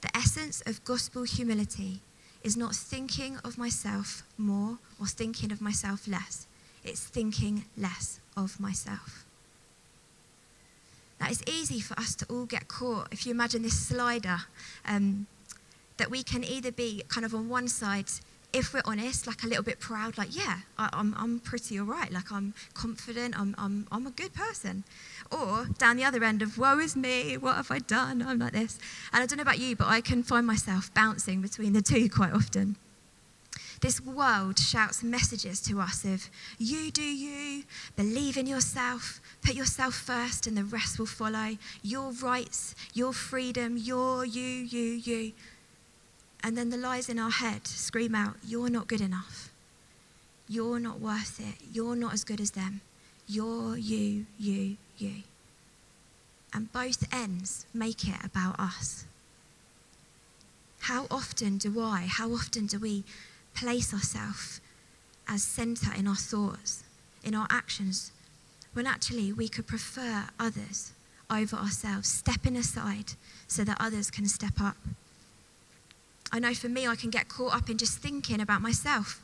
The 0.00 0.14
essence 0.16 0.60
of 0.66 0.84
gospel 0.84 1.22
humility 1.22 2.00
is 2.42 2.56
not 2.56 2.74
thinking 2.74 3.38
of 3.44 3.56
myself 3.56 4.22
more 4.36 4.78
or 5.00 5.06
thinking 5.06 5.52
of 5.52 5.60
myself 5.60 6.08
less. 6.08 6.46
It's 6.84 7.04
thinking 7.04 7.64
less 7.76 8.18
of 8.36 8.58
myself. 8.58 9.24
Now, 11.20 11.28
it's 11.30 11.42
easy 11.46 11.80
for 11.80 11.98
us 11.98 12.16
to 12.16 12.26
all 12.26 12.46
get 12.46 12.66
caught, 12.66 13.08
if 13.12 13.24
you 13.24 13.32
imagine 13.32 13.62
this 13.62 13.78
slider, 13.78 14.38
um, 14.84 15.26
that 15.96 16.10
we 16.10 16.24
can 16.24 16.42
either 16.42 16.72
be 16.72 17.04
kind 17.08 17.24
of 17.24 17.32
on 17.32 17.48
one 17.48 17.68
side, 17.68 18.10
if 18.52 18.74
we're 18.74 18.82
honest, 18.84 19.26
like 19.26 19.42
a 19.42 19.46
little 19.46 19.64
bit 19.64 19.80
proud, 19.80 20.18
like, 20.18 20.36
yeah, 20.36 20.58
I, 20.78 20.84
am 20.92 21.14
I'm, 21.14 21.14
I'm 21.18 21.40
pretty 21.40 21.78
all 21.78 21.86
right, 21.86 22.12
like 22.12 22.30
I'm 22.30 22.54
confident, 22.74 23.38
I'm, 23.38 23.54
I'm, 23.56 23.86
I'm 23.90 24.06
a 24.06 24.10
good 24.10 24.34
person. 24.34 24.84
Or 25.30 25.66
down 25.78 25.96
the 25.96 26.04
other 26.04 26.22
end 26.22 26.42
of, 26.42 26.58
woe 26.58 26.78
is 26.78 26.94
me, 26.94 27.36
what 27.38 27.56
have 27.56 27.70
I 27.70 27.78
done? 27.78 28.22
I'm 28.22 28.38
like 28.38 28.52
this. 28.52 28.78
And 29.12 29.22
I 29.22 29.26
don't 29.26 29.38
know 29.38 29.42
about 29.42 29.58
you, 29.58 29.74
but 29.74 29.86
I 29.86 30.00
can 30.00 30.22
find 30.22 30.46
myself 30.46 30.92
bouncing 30.92 31.40
between 31.40 31.72
the 31.72 31.82
two 31.82 32.08
quite 32.14 32.32
often. 32.32 32.76
This 33.82 34.00
world 34.00 34.60
shouts 34.60 35.02
messages 35.02 35.60
to 35.62 35.80
us 35.80 36.04
of, 36.04 36.30
you 36.56 36.92
do 36.92 37.02
you, 37.02 37.64
believe 37.96 38.36
in 38.36 38.46
yourself, 38.46 39.20
put 39.44 39.56
yourself 39.56 39.94
first, 39.94 40.46
and 40.46 40.56
the 40.56 40.62
rest 40.62 41.00
will 41.00 41.06
follow. 41.06 41.56
Your 41.82 42.12
rights, 42.12 42.76
your 42.94 43.12
freedom, 43.12 43.76
your 43.76 44.24
you, 44.24 44.40
you, 44.40 44.82
you. 44.82 45.32
And 46.42 46.56
then 46.56 46.70
the 46.70 46.76
lies 46.76 47.08
in 47.08 47.18
our 47.18 47.30
head 47.30 47.66
scream 47.66 48.14
out, 48.14 48.36
You're 48.44 48.70
not 48.70 48.88
good 48.88 49.00
enough. 49.00 49.50
You're 50.48 50.80
not 50.80 51.00
worth 51.00 51.40
it. 51.40 51.64
You're 51.72 51.96
not 51.96 52.12
as 52.12 52.24
good 52.24 52.40
as 52.40 52.50
them. 52.50 52.80
You're 53.26 53.76
you, 53.76 54.26
you, 54.38 54.76
you. 54.98 55.22
And 56.52 56.72
both 56.72 57.06
ends 57.12 57.64
make 57.72 58.06
it 58.06 58.22
about 58.24 58.58
us. 58.58 59.04
How 60.80 61.06
often 61.10 61.58
do 61.58 61.80
I, 61.80 62.06
how 62.10 62.32
often 62.32 62.66
do 62.66 62.78
we 62.78 63.04
place 63.54 63.94
ourselves 63.94 64.60
as 65.28 65.42
center 65.42 65.92
in 65.94 66.08
our 66.08 66.16
thoughts, 66.16 66.82
in 67.22 67.34
our 67.34 67.46
actions, 67.48 68.10
when 68.72 68.86
actually 68.86 69.32
we 69.32 69.48
could 69.48 69.66
prefer 69.66 70.24
others 70.40 70.92
over 71.30 71.56
ourselves, 71.56 72.08
stepping 72.08 72.56
aside 72.56 73.12
so 73.46 73.62
that 73.64 73.76
others 73.80 74.10
can 74.10 74.26
step 74.26 74.60
up? 74.60 74.76
I 76.32 76.38
know 76.38 76.54
for 76.54 76.68
me, 76.68 76.86
I 76.86 76.96
can 76.96 77.10
get 77.10 77.28
caught 77.28 77.54
up 77.54 77.68
in 77.68 77.78
just 77.78 77.98
thinking 77.98 78.40
about 78.40 78.62
myself 78.62 79.22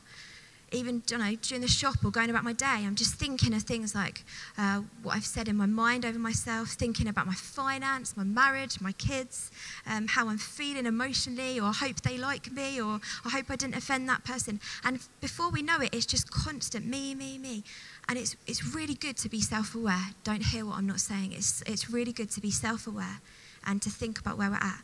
even 0.71 1.01
you 1.09 1.17
know, 1.17 1.35
during 1.41 1.61
the 1.61 1.67
shop 1.67 1.95
or 2.03 2.11
going 2.11 2.29
about 2.29 2.43
my 2.43 2.53
day, 2.53 2.65
I'm 2.65 2.95
just 2.95 3.15
thinking 3.15 3.53
of 3.53 3.63
things 3.63 3.95
like 3.95 4.23
uh, 4.57 4.81
what 5.03 5.15
I've 5.15 5.25
said 5.25 5.47
in 5.47 5.55
my 5.55 5.65
mind 5.65 6.05
over 6.05 6.19
myself, 6.19 6.69
thinking 6.69 7.07
about 7.07 7.25
my 7.25 7.33
finance, 7.33 8.15
my 8.15 8.23
marriage, 8.23 8.79
my 8.81 8.91
kids, 8.93 9.51
um, 9.87 10.07
how 10.07 10.29
I'm 10.29 10.37
feeling 10.37 10.85
emotionally, 10.85 11.59
or 11.59 11.67
I 11.67 11.73
hope 11.73 12.01
they 12.01 12.17
like 12.17 12.51
me, 12.51 12.81
or 12.81 12.99
I 13.25 13.29
hope 13.29 13.45
I 13.49 13.55
didn't 13.55 13.75
offend 13.75 14.07
that 14.09 14.23
person. 14.23 14.59
And 14.83 14.99
before 15.21 15.49
we 15.49 15.61
know 15.61 15.79
it, 15.79 15.93
it's 15.93 16.05
just 16.05 16.31
constant 16.31 16.85
me, 16.85 17.15
me, 17.15 17.37
me. 17.37 17.63
And 18.07 18.17
it's, 18.17 18.35
it's 18.47 18.75
really 18.75 18.95
good 18.95 19.17
to 19.17 19.29
be 19.29 19.41
self 19.41 19.75
aware. 19.75 20.07
Don't 20.23 20.43
hear 20.43 20.65
what 20.65 20.77
I'm 20.77 20.87
not 20.87 20.99
saying. 20.99 21.33
It's, 21.33 21.61
it's 21.65 21.89
really 21.89 22.13
good 22.13 22.29
to 22.31 22.41
be 22.41 22.51
self 22.51 22.87
aware 22.87 23.21
and 23.65 23.81
to 23.81 23.89
think 23.89 24.19
about 24.19 24.37
where 24.37 24.49
we're 24.49 24.55
at. 24.55 24.81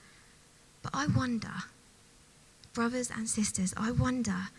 But 0.83 0.91
I 0.93 1.07
wonder, 1.07 1.49
brothers 2.75 3.09
and 3.09 3.27
sisters, 3.27 3.73
I 3.75 3.89
wonder 3.89 4.49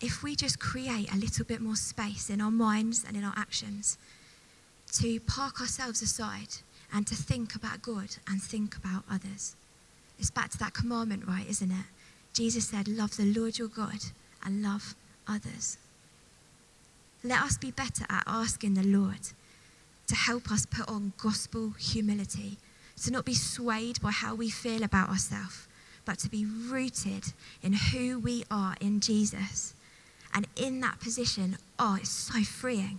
if 0.00 0.22
we 0.22 0.34
just 0.34 0.58
create 0.58 1.12
a 1.12 1.16
little 1.16 1.44
bit 1.44 1.60
more 1.60 1.76
space 1.76 2.30
in 2.30 2.40
our 2.40 2.50
minds 2.50 3.04
and 3.06 3.16
in 3.16 3.22
our 3.22 3.34
actions 3.36 3.98
to 4.94 5.20
park 5.20 5.60
ourselves 5.60 6.02
aside 6.02 6.56
and 6.92 7.06
to 7.06 7.14
think 7.14 7.54
about 7.54 7.82
God 7.82 8.16
and 8.26 8.42
think 8.42 8.76
about 8.76 9.04
others. 9.10 9.54
It's 10.18 10.30
back 10.30 10.50
to 10.50 10.58
that 10.58 10.72
commandment, 10.72 11.28
right, 11.28 11.48
isn't 11.48 11.70
it? 11.70 11.84
Jesus 12.32 12.68
said, 12.68 12.88
Love 12.88 13.16
the 13.16 13.26
Lord 13.26 13.58
your 13.58 13.68
God 13.68 14.00
and 14.44 14.62
love 14.62 14.94
others. 15.28 15.76
Let 17.22 17.42
us 17.42 17.58
be 17.58 17.70
better 17.70 18.06
at 18.08 18.24
asking 18.26 18.74
the 18.74 18.82
Lord 18.82 19.20
to 20.06 20.14
help 20.14 20.50
us 20.50 20.64
put 20.64 20.88
on 20.88 21.12
gospel 21.18 21.74
humility, 21.78 22.56
to 23.02 23.10
not 23.10 23.26
be 23.26 23.34
swayed 23.34 24.00
by 24.00 24.10
how 24.10 24.34
we 24.34 24.48
feel 24.48 24.82
about 24.82 25.10
ourselves, 25.10 25.67
but 26.08 26.18
to 26.18 26.30
be 26.30 26.46
rooted 26.46 27.22
in 27.62 27.74
who 27.74 28.18
we 28.18 28.42
are 28.50 28.74
in 28.80 28.98
Jesus 28.98 29.74
and 30.32 30.46
in 30.56 30.80
that 30.80 30.98
position, 31.00 31.58
oh, 31.78 31.98
it's 32.00 32.08
so 32.08 32.40
freeing. 32.40 32.98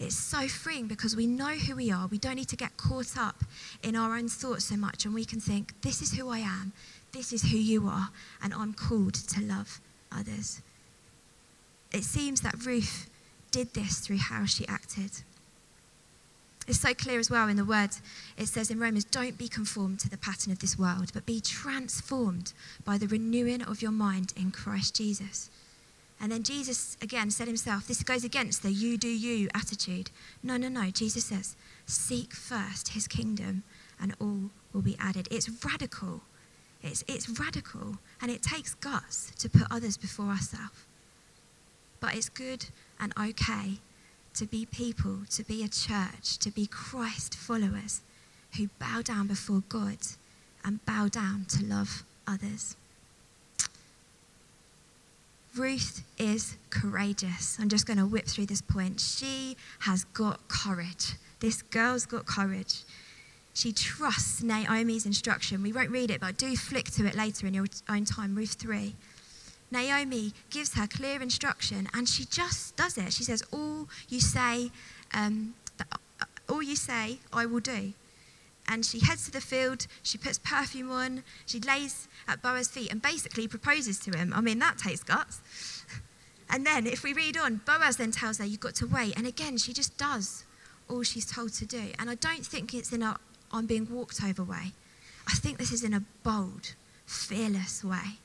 It's 0.00 0.16
so 0.16 0.48
freeing 0.48 0.88
because 0.88 1.14
we 1.14 1.28
know 1.28 1.54
who 1.54 1.76
we 1.76 1.92
are. 1.92 2.08
We 2.08 2.18
don't 2.18 2.34
need 2.34 2.48
to 2.48 2.56
get 2.56 2.76
caught 2.76 3.16
up 3.16 3.44
in 3.84 3.94
our 3.94 4.16
own 4.16 4.28
thoughts 4.28 4.64
so 4.64 4.76
much, 4.76 5.04
and 5.04 5.14
we 5.14 5.24
can 5.24 5.38
think, 5.38 5.80
this 5.82 6.02
is 6.02 6.12
who 6.14 6.28
I 6.28 6.40
am, 6.40 6.72
this 7.12 7.32
is 7.32 7.42
who 7.42 7.56
you 7.56 7.86
are, 7.86 8.08
and 8.42 8.52
I'm 8.52 8.74
called 8.74 9.14
to 9.14 9.44
love 9.44 9.80
others. 10.10 10.60
It 11.92 12.02
seems 12.02 12.40
that 12.40 12.66
Ruth 12.66 13.08
did 13.52 13.74
this 13.74 14.00
through 14.00 14.18
how 14.18 14.44
she 14.44 14.66
acted. 14.66 15.12
It's 16.70 16.78
so 16.78 16.94
clear 16.94 17.18
as 17.18 17.28
well 17.28 17.48
in 17.48 17.56
the 17.56 17.64
word. 17.64 17.90
It 18.38 18.46
says 18.46 18.70
in 18.70 18.78
Romans, 18.78 19.02
don't 19.02 19.36
be 19.36 19.48
conformed 19.48 19.98
to 20.00 20.08
the 20.08 20.16
pattern 20.16 20.52
of 20.52 20.60
this 20.60 20.78
world, 20.78 21.10
but 21.12 21.26
be 21.26 21.40
transformed 21.40 22.52
by 22.84 22.96
the 22.96 23.08
renewing 23.08 23.60
of 23.60 23.82
your 23.82 23.90
mind 23.90 24.32
in 24.36 24.52
Christ 24.52 24.94
Jesus. 24.94 25.50
And 26.20 26.30
then 26.30 26.44
Jesus 26.44 26.96
again 27.02 27.32
said 27.32 27.48
himself, 27.48 27.88
this 27.88 28.04
goes 28.04 28.22
against 28.22 28.62
the 28.62 28.70
you 28.70 28.96
do 28.96 29.08
you 29.08 29.48
attitude. 29.52 30.12
No, 30.44 30.56
no, 30.56 30.68
no. 30.68 30.90
Jesus 30.90 31.24
says, 31.24 31.56
seek 31.86 32.34
first 32.34 32.90
his 32.90 33.08
kingdom 33.08 33.64
and 34.00 34.14
all 34.20 34.50
will 34.72 34.82
be 34.82 34.96
added. 35.00 35.26
It's 35.28 35.50
radical. 35.64 36.20
It's, 36.84 37.02
it's 37.08 37.28
radical. 37.40 37.98
And 38.22 38.30
it 38.30 38.44
takes 38.44 38.74
guts 38.74 39.32
to 39.40 39.50
put 39.50 39.66
others 39.72 39.96
before 39.96 40.26
ourselves. 40.26 40.86
But 41.98 42.14
it's 42.14 42.28
good 42.28 42.66
and 43.00 43.12
okay 43.18 43.80
to 44.34 44.46
be 44.46 44.66
people, 44.66 45.18
to 45.30 45.42
be 45.42 45.62
a 45.64 45.68
church, 45.68 46.38
to 46.38 46.50
be 46.50 46.66
Christ 46.66 47.34
followers 47.34 48.00
who 48.56 48.68
bow 48.78 49.02
down 49.02 49.26
before 49.26 49.62
God 49.68 49.98
and 50.64 50.84
bow 50.86 51.08
down 51.08 51.46
to 51.50 51.64
love 51.64 52.04
others. 52.26 52.76
Ruth 55.56 56.04
is 56.16 56.56
courageous. 56.70 57.58
I'm 57.60 57.68
just 57.68 57.86
going 57.86 57.98
to 57.98 58.06
whip 58.06 58.26
through 58.26 58.46
this 58.46 58.62
point. 58.62 59.00
She 59.00 59.56
has 59.80 60.04
got 60.04 60.46
courage. 60.48 61.14
This 61.40 61.62
girl's 61.62 62.06
got 62.06 62.24
courage. 62.24 62.82
She 63.52 63.72
trusts 63.72 64.42
Naomi's 64.42 65.06
instruction. 65.06 65.62
We 65.62 65.72
won't 65.72 65.90
read 65.90 66.10
it, 66.10 66.20
but 66.20 66.38
do 66.38 66.56
flick 66.56 66.86
to 66.92 67.06
it 67.06 67.16
later 67.16 67.46
in 67.46 67.54
your 67.54 67.66
own 67.88 68.04
time. 68.04 68.34
Ruth 68.36 68.54
3. 68.54 68.94
Naomi 69.70 70.32
gives 70.50 70.74
her 70.74 70.86
clear 70.86 71.22
instruction 71.22 71.88
and 71.94 72.08
she 72.08 72.24
just 72.24 72.76
does 72.76 72.98
it. 72.98 73.12
She 73.12 73.24
says, 73.24 73.42
All 73.52 73.88
you 74.08 74.20
say, 74.20 74.70
um, 75.14 75.54
all 76.48 76.62
you 76.62 76.76
say, 76.76 77.18
I 77.32 77.46
will 77.46 77.60
do. 77.60 77.92
And 78.68 78.84
she 78.84 79.00
heads 79.00 79.24
to 79.24 79.32
the 79.32 79.40
field, 79.40 79.86
she 80.02 80.18
puts 80.18 80.38
perfume 80.38 80.90
on, 80.90 81.24
she 81.46 81.58
lays 81.60 82.08
at 82.28 82.42
Boaz's 82.42 82.68
feet 82.68 82.90
and 82.90 83.02
basically 83.02 83.48
proposes 83.48 83.98
to 84.00 84.16
him. 84.16 84.32
I 84.34 84.40
mean, 84.40 84.58
that 84.60 84.78
takes 84.78 85.02
guts. 85.02 85.40
And 86.52 86.66
then, 86.66 86.84
if 86.84 87.04
we 87.04 87.12
read 87.12 87.36
on, 87.36 87.60
Boaz 87.64 87.96
then 87.96 88.10
tells 88.10 88.38
her, 88.38 88.44
You've 88.44 88.58
got 88.58 88.74
to 88.76 88.86
wait. 88.88 89.16
And 89.16 89.24
again, 89.24 89.56
she 89.56 89.72
just 89.72 89.96
does 89.96 90.42
all 90.88 91.04
she's 91.04 91.24
told 91.24 91.52
to 91.54 91.64
do. 91.64 91.92
And 91.96 92.10
I 92.10 92.16
don't 92.16 92.44
think 92.44 92.74
it's 92.74 92.92
in 92.92 93.04
a 93.04 93.16
I'm 93.52 93.66
being 93.66 93.88
walked 93.88 94.22
over 94.22 94.42
way. 94.42 94.72
I 95.28 95.34
think 95.34 95.58
this 95.58 95.72
is 95.72 95.84
in 95.84 95.94
a 95.94 96.02
bold, 96.22 96.74
fearless 97.06 97.84
way. 97.84 98.18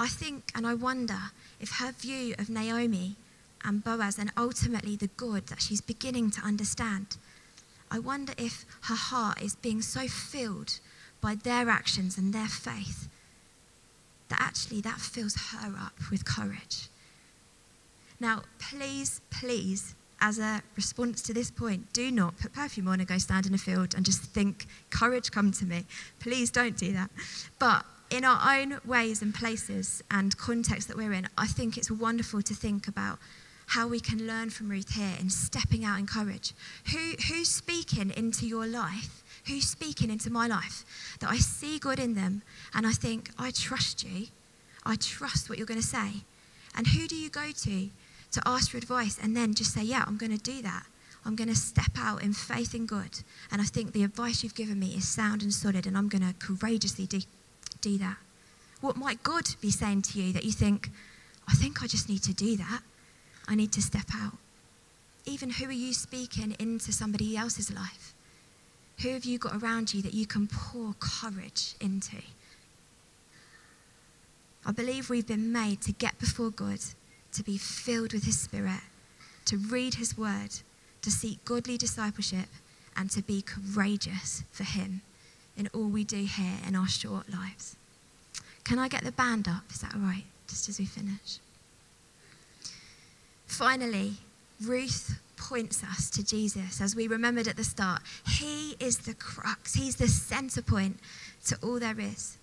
I 0.00 0.08
think 0.08 0.50
and 0.54 0.66
I 0.66 0.72
wonder 0.72 1.18
if 1.60 1.72
her 1.72 1.92
view 1.92 2.34
of 2.38 2.48
Naomi 2.48 3.16
and 3.62 3.84
Boaz 3.84 4.18
and 4.18 4.32
ultimately 4.34 4.96
the 4.96 5.08
good 5.08 5.48
that 5.48 5.60
she's 5.60 5.82
beginning 5.82 6.30
to 6.30 6.40
understand, 6.40 7.18
I 7.90 7.98
wonder 7.98 8.32
if 8.38 8.64
her 8.84 8.94
heart 8.94 9.42
is 9.42 9.56
being 9.56 9.82
so 9.82 10.08
filled 10.08 10.80
by 11.20 11.34
their 11.34 11.68
actions 11.68 12.16
and 12.16 12.32
their 12.32 12.48
faith 12.48 13.10
that 14.30 14.40
actually 14.40 14.80
that 14.80 15.00
fills 15.00 15.36
her 15.52 15.74
up 15.78 16.10
with 16.10 16.24
courage. 16.24 16.88
Now, 18.18 18.44
please, 18.58 19.20
please, 19.30 19.94
as 20.18 20.38
a 20.38 20.62
response 20.76 21.20
to 21.22 21.34
this 21.34 21.50
point, 21.50 21.92
do 21.92 22.10
not 22.10 22.38
put 22.38 22.54
perfume 22.54 22.88
on 22.88 23.00
and 23.00 23.08
go 23.08 23.18
stand 23.18 23.44
in 23.44 23.52
a 23.52 23.58
field 23.58 23.94
and 23.94 24.06
just 24.06 24.22
think, 24.22 24.66
courage 24.88 25.30
come 25.30 25.52
to 25.52 25.66
me. 25.66 25.84
Please 26.20 26.50
don't 26.50 26.76
do 26.78 26.90
that. 26.92 27.10
But 27.58 27.84
in 28.10 28.24
our 28.24 28.58
own 28.58 28.80
ways 28.84 29.22
and 29.22 29.34
places 29.34 30.02
and 30.10 30.36
contexts 30.36 30.86
that 30.86 30.96
we're 30.96 31.12
in, 31.12 31.28
I 31.38 31.46
think 31.46 31.76
it's 31.76 31.90
wonderful 31.90 32.42
to 32.42 32.54
think 32.54 32.88
about 32.88 33.18
how 33.68 33.86
we 33.86 34.00
can 34.00 34.26
learn 34.26 34.50
from 34.50 34.68
Ruth 34.68 34.94
here 34.94 35.16
in 35.20 35.30
stepping 35.30 35.84
out 35.84 35.98
in 35.98 36.06
courage. 36.06 36.52
Who, 36.92 37.14
who's 37.28 37.48
speaking 37.48 38.10
into 38.10 38.46
your 38.46 38.66
life 38.66 39.20
who's 39.46 39.66
speaking 39.66 40.10
into 40.10 40.30
my 40.30 40.46
life, 40.46 40.84
that 41.20 41.30
I 41.30 41.36
see 41.36 41.78
God 41.78 41.98
in 41.98 42.14
them 42.14 42.42
and 42.74 42.86
I 42.86 42.92
think, 42.92 43.30
I 43.38 43.50
trust 43.50 44.04
you. 44.04 44.26
I 44.84 44.96
trust 44.96 45.48
what 45.48 45.58
you're 45.58 45.66
going 45.66 45.80
to 45.80 45.86
say. 45.86 46.22
And 46.76 46.86
who 46.88 47.06
do 47.06 47.16
you 47.16 47.30
go 47.30 47.50
to 47.50 47.90
to 48.32 48.42
ask 48.46 48.70
for 48.70 48.78
advice 48.78 49.18
and 49.20 49.36
then 49.36 49.54
just 49.54 49.74
say, 49.74 49.82
yeah, 49.82 50.04
I'm 50.06 50.16
going 50.16 50.36
to 50.36 50.42
do 50.42 50.62
that? 50.62 50.84
I'm 51.24 51.36
going 51.36 51.48
to 51.48 51.56
step 51.56 51.92
out 51.98 52.22
in 52.22 52.32
faith 52.32 52.74
in 52.74 52.86
God. 52.86 53.10
And 53.52 53.60
I 53.60 53.64
think 53.64 53.92
the 53.92 54.04
advice 54.04 54.42
you've 54.42 54.54
given 54.54 54.78
me 54.78 54.94
is 54.94 55.06
sound 55.06 55.42
and 55.42 55.52
solid, 55.52 55.86
and 55.86 55.98
I'm 55.98 56.08
going 56.08 56.22
to 56.22 56.34
courageously 56.38 57.06
do, 57.06 57.20
do 57.80 57.98
that. 57.98 58.16
What 58.80 58.96
might 58.96 59.22
God 59.22 59.44
be 59.60 59.70
saying 59.70 60.02
to 60.02 60.20
you 60.20 60.32
that 60.32 60.44
you 60.44 60.52
think, 60.52 60.90
I 61.48 61.52
think 61.52 61.82
I 61.82 61.86
just 61.86 62.08
need 62.08 62.22
to 62.24 62.34
do 62.34 62.56
that? 62.56 62.82
I 63.46 63.54
need 63.54 63.72
to 63.72 63.82
step 63.82 64.06
out. 64.14 64.38
Even 65.26 65.50
who 65.50 65.66
are 65.66 65.72
you 65.72 65.92
speaking 65.92 66.56
into 66.58 66.92
somebody 66.92 67.36
else's 67.36 67.72
life? 67.72 68.14
Who 69.02 69.10
have 69.10 69.24
you 69.24 69.38
got 69.38 69.62
around 69.62 69.92
you 69.92 70.02
that 70.02 70.14
you 70.14 70.26
can 70.26 70.46
pour 70.46 70.94
courage 70.98 71.74
into? 71.80 72.16
I 74.64 74.72
believe 74.72 75.08
we've 75.08 75.26
been 75.26 75.52
made 75.52 75.80
to 75.82 75.92
get 75.92 76.18
before 76.18 76.50
God, 76.50 76.80
to 77.32 77.42
be 77.42 77.58
filled 77.58 78.12
with 78.12 78.24
His 78.24 78.38
Spirit, 78.38 78.80
to 79.46 79.56
read 79.56 79.94
His 79.94 80.16
Word, 80.16 80.60
to 81.02 81.10
seek 81.10 81.44
godly 81.44 81.78
discipleship, 81.78 82.48
and 82.96 83.10
to 83.10 83.22
be 83.22 83.42
courageous 83.42 84.44
for 84.52 84.64
Him 84.64 85.02
in 85.60 85.68
all 85.74 85.88
we 85.88 86.04
do 86.04 86.24
here 86.24 86.56
in 86.66 86.74
our 86.74 86.88
short 86.88 87.28
lives. 87.30 87.76
Can 88.64 88.78
I 88.78 88.88
get 88.88 89.04
the 89.04 89.12
band 89.12 89.46
up? 89.46 89.64
Is 89.70 89.80
that 89.82 89.94
all 89.94 90.00
right? 90.00 90.24
Just 90.48 90.70
as 90.70 90.78
we 90.78 90.86
finish. 90.86 91.38
Finally, 93.46 94.14
Ruth 94.64 95.20
points 95.36 95.84
us 95.84 96.08
to 96.10 96.24
Jesus, 96.24 96.80
as 96.80 96.96
we 96.96 97.06
remembered 97.06 97.46
at 97.46 97.56
the 97.56 97.64
start. 97.64 98.00
He 98.26 98.74
is 98.80 98.98
the 98.98 99.12
crux, 99.14 99.74
He's 99.74 99.96
the 99.96 100.08
center 100.08 100.62
point 100.62 100.98
to 101.46 101.58
all 101.62 101.78
there 101.78 102.00
is. 102.00 102.38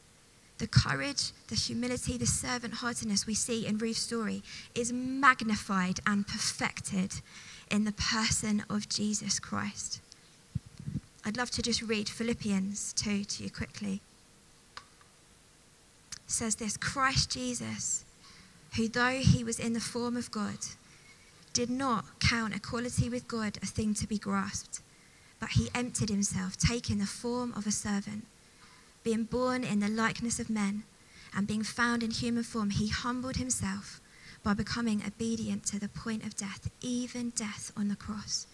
The 0.59 0.67
courage, 0.67 1.31
the 1.47 1.55
humility, 1.55 2.17
the 2.17 2.27
servant 2.27 2.75
heartedness 2.75 3.25
we 3.25 3.33
see 3.33 3.65
in 3.65 3.79
Ruth's 3.79 3.99
story 3.99 4.43
is 4.75 4.93
magnified 4.93 5.99
and 6.05 6.27
perfected 6.27 7.13
in 7.71 7.83
the 7.83 7.93
person 7.93 8.63
of 8.69 8.89
Jesus 8.89 9.39
Christ. 9.39 10.01
I'd 11.27 11.35
love 11.35 11.51
to 11.51 11.61
just 11.61 11.81
read 11.81 12.07
Philippians 12.07 12.93
2 12.93 13.25
to 13.25 13.43
you 13.43 13.49
quickly. 13.49 13.99
says 16.25 16.55
this 16.55 16.77
Christ 16.77 17.31
Jesus, 17.31 18.05
who 18.77 18.87
though 18.87 19.19
he 19.19 19.43
was 19.43 19.59
in 19.59 19.73
the 19.73 19.81
form 19.81 20.15
of 20.15 20.31
God, 20.31 20.59
did 21.51 21.69
not 21.69 22.05
count 22.21 22.55
equality 22.55 23.09
with 23.09 23.27
God 23.27 23.57
a 23.61 23.65
thing 23.65 23.93
to 23.95 24.07
be 24.07 24.17
grasped, 24.17 24.79
but 25.37 25.49
he 25.49 25.69
emptied 25.75 26.07
himself, 26.07 26.55
taking 26.55 26.99
the 26.99 27.05
form 27.05 27.51
of 27.57 27.67
a 27.67 27.71
servant. 27.71 28.25
Being 29.03 29.23
born 29.25 29.65
in 29.65 29.81
the 29.81 29.89
likeness 29.89 30.39
of 30.39 30.49
men, 30.49 30.83
and 31.35 31.45
being 31.45 31.63
found 31.63 32.03
in 32.03 32.11
human 32.11 32.43
form, 32.43 32.69
he 32.69 32.87
humbled 32.87 33.35
himself 33.35 33.99
by 34.43 34.53
becoming 34.53 35.03
obedient 35.05 35.65
to 35.65 35.77
the 35.77 35.89
point 35.89 36.25
of 36.25 36.37
death, 36.37 36.69
even 36.79 37.31
death 37.31 37.73
on 37.75 37.89
the 37.89 37.97
cross. 37.97 38.47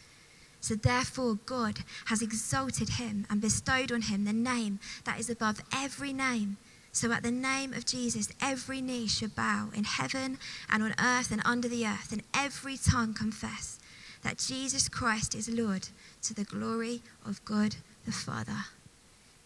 So 0.64 0.76
therefore, 0.76 1.40
God 1.46 1.80
has 2.06 2.22
exalted 2.22 2.92
him 2.92 3.28
and 3.30 3.42
bestowed 3.42 3.92
on 3.92 4.04
him 4.04 4.24
the 4.24 4.32
name 4.32 4.80
that 5.04 5.20
is 5.20 5.30
above 5.30 5.62
every 5.76 6.14
name. 6.14 6.56
So 6.94 7.12
at 7.12 7.22
the 7.22 7.32
name 7.32 7.74
of 7.74 7.86
Jesus, 7.86 8.32
every 8.42 8.80
knee 8.80 9.08
should 9.08 9.36
bow 9.36 9.72
in 9.76 9.84
heaven 9.84 10.38
and 10.72 10.82
on 10.82 10.96
earth 10.98 11.34
and 11.34 11.42
under 11.44 11.68
the 11.68 11.86
earth, 11.86 12.14
and 12.14 12.24
every 12.34 12.78
tongue 12.78 13.14
confess 13.14 13.78
that 14.22 14.38
Jesus 14.38 14.88
Christ 14.88 15.36
is 15.36 15.50
Lord 15.50 15.90
to 16.22 16.34
the 16.34 16.46
glory 16.46 17.02
of 17.26 17.44
God 17.44 17.76
the 18.06 18.14
Father. 18.14 18.68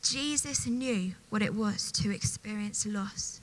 Jesus 0.04 0.68
knew 0.68 1.14
what 1.32 1.42
it 1.42 1.56
was 1.56 1.92
to 1.94 2.14
experience 2.14 2.86
loss. 2.86 3.42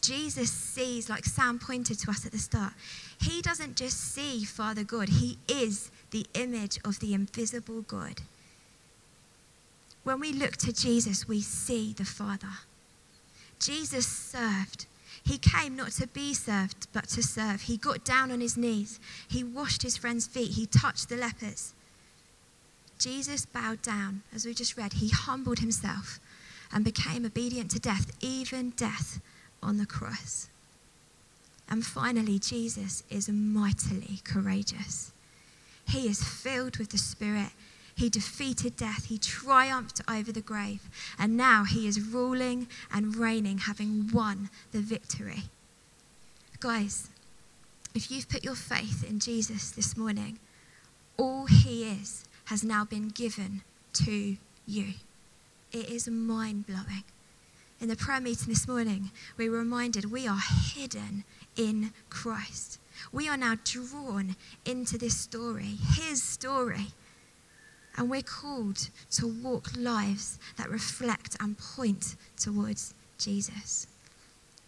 Jesus 0.00 0.52
sees, 0.52 1.10
like 1.10 1.24
Sam 1.24 1.58
pointed 1.58 1.98
to 1.98 2.10
us 2.10 2.24
at 2.24 2.30
the 2.30 2.38
start, 2.38 2.74
he 3.20 3.42
doesn't 3.42 3.76
just 3.76 3.98
see 4.14 4.44
Father 4.44 4.84
God, 4.84 5.08
he 5.08 5.38
is 5.48 5.90
the 6.10 6.26
image 6.34 6.78
of 6.84 7.00
the 7.00 7.14
invisible 7.14 7.82
God. 7.82 8.22
When 10.04 10.20
we 10.20 10.32
look 10.32 10.56
to 10.58 10.72
Jesus, 10.72 11.28
we 11.28 11.40
see 11.40 11.92
the 11.92 12.04
Father. 12.04 12.60
Jesus 13.60 14.06
served. 14.06 14.86
He 15.24 15.36
came 15.36 15.76
not 15.76 15.90
to 15.92 16.06
be 16.06 16.32
served, 16.32 16.86
but 16.92 17.08
to 17.08 17.22
serve. 17.22 17.62
He 17.62 17.76
got 17.76 18.04
down 18.04 18.30
on 18.30 18.40
his 18.40 18.56
knees. 18.56 19.00
He 19.28 19.44
washed 19.44 19.82
his 19.82 19.96
friends' 19.96 20.26
feet. 20.26 20.52
He 20.52 20.66
touched 20.66 21.08
the 21.08 21.16
lepers. 21.16 21.74
Jesus 22.98 23.44
bowed 23.44 23.82
down, 23.82 24.22
as 24.34 24.46
we 24.46 24.54
just 24.54 24.76
read. 24.76 24.94
He 24.94 25.10
humbled 25.10 25.58
himself 25.58 26.18
and 26.72 26.84
became 26.84 27.24
obedient 27.24 27.70
to 27.72 27.78
death, 27.78 28.10
even 28.20 28.70
death 28.70 29.20
on 29.62 29.76
the 29.76 29.86
cross. 29.86 30.48
And 31.68 31.84
finally, 31.84 32.38
Jesus 32.38 33.02
is 33.10 33.28
mightily 33.28 34.20
courageous. 34.24 35.12
He 35.88 36.06
is 36.06 36.22
filled 36.22 36.76
with 36.78 36.90
the 36.90 36.98
Spirit. 36.98 37.50
He 37.94 38.08
defeated 38.08 38.76
death. 38.76 39.06
He 39.06 39.18
triumphed 39.18 40.00
over 40.08 40.30
the 40.30 40.40
grave. 40.40 40.82
And 41.18 41.36
now 41.36 41.64
he 41.64 41.88
is 41.88 42.00
ruling 42.00 42.68
and 42.92 43.16
reigning, 43.16 43.58
having 43.58 44.10
won 44.12 44.50
the 44.70 44.80
victory. 44.80 45.44
Guys, 46.60 47.08
if 47.94 48.10
you've 48.10 48.28
put 48.28 48.44
your 48.44 48.54
faith 48.54 49.02
in 49.08 49.18
Jesus 49.18 49.70
this 49.70 49.96
morning, 49.96 50.38
all 51.16 51.46
he 51.46 51.84
is 51.84 52.24
has 52.46 52.62
now 52.62 52.84
been 52.84 53.08
given 53.08 53.62
to 53.94 54.36
you. 54.66 54.94
It 55.72 55.88
is 55.88 56.08
mind 56.08 56.66
blowing. 56.66 57.04
In 57.80 57.88
the 57.88 57.96
prayer 57.96 58.20
meeting 58.20 58.48
this 58.48 58.68
morning, 58.68 59.10
we 59.36 59.48
were 59.48 59.58
reminded 59.58 60.10
we 60.10 60.26
are 60.26 60.40
hidden 60.74 61.24
in 61.56 61.92
Christ. 62.10 62.78
We 63.12 63.28
are 63.28 63.36
now 63.36 63.56
drawn 63.64 64.36
into 64.64 64.98
this 64.98 65.16
story, 65.16 65.76
his 65.94 66.22
story. 66.22 66.88
And 67.96 68.08
we're 68.08 68.22
called 68.22 68.90
to 69.12 69.26
walk 69.26 69.70
lives 69.76 70.38
that 70.56 70.70
reflect 70.70 71.36
and 71.40 71.58
point 71.58 72.16
towards 72.36 72.94
Jesus. 73.18 73.86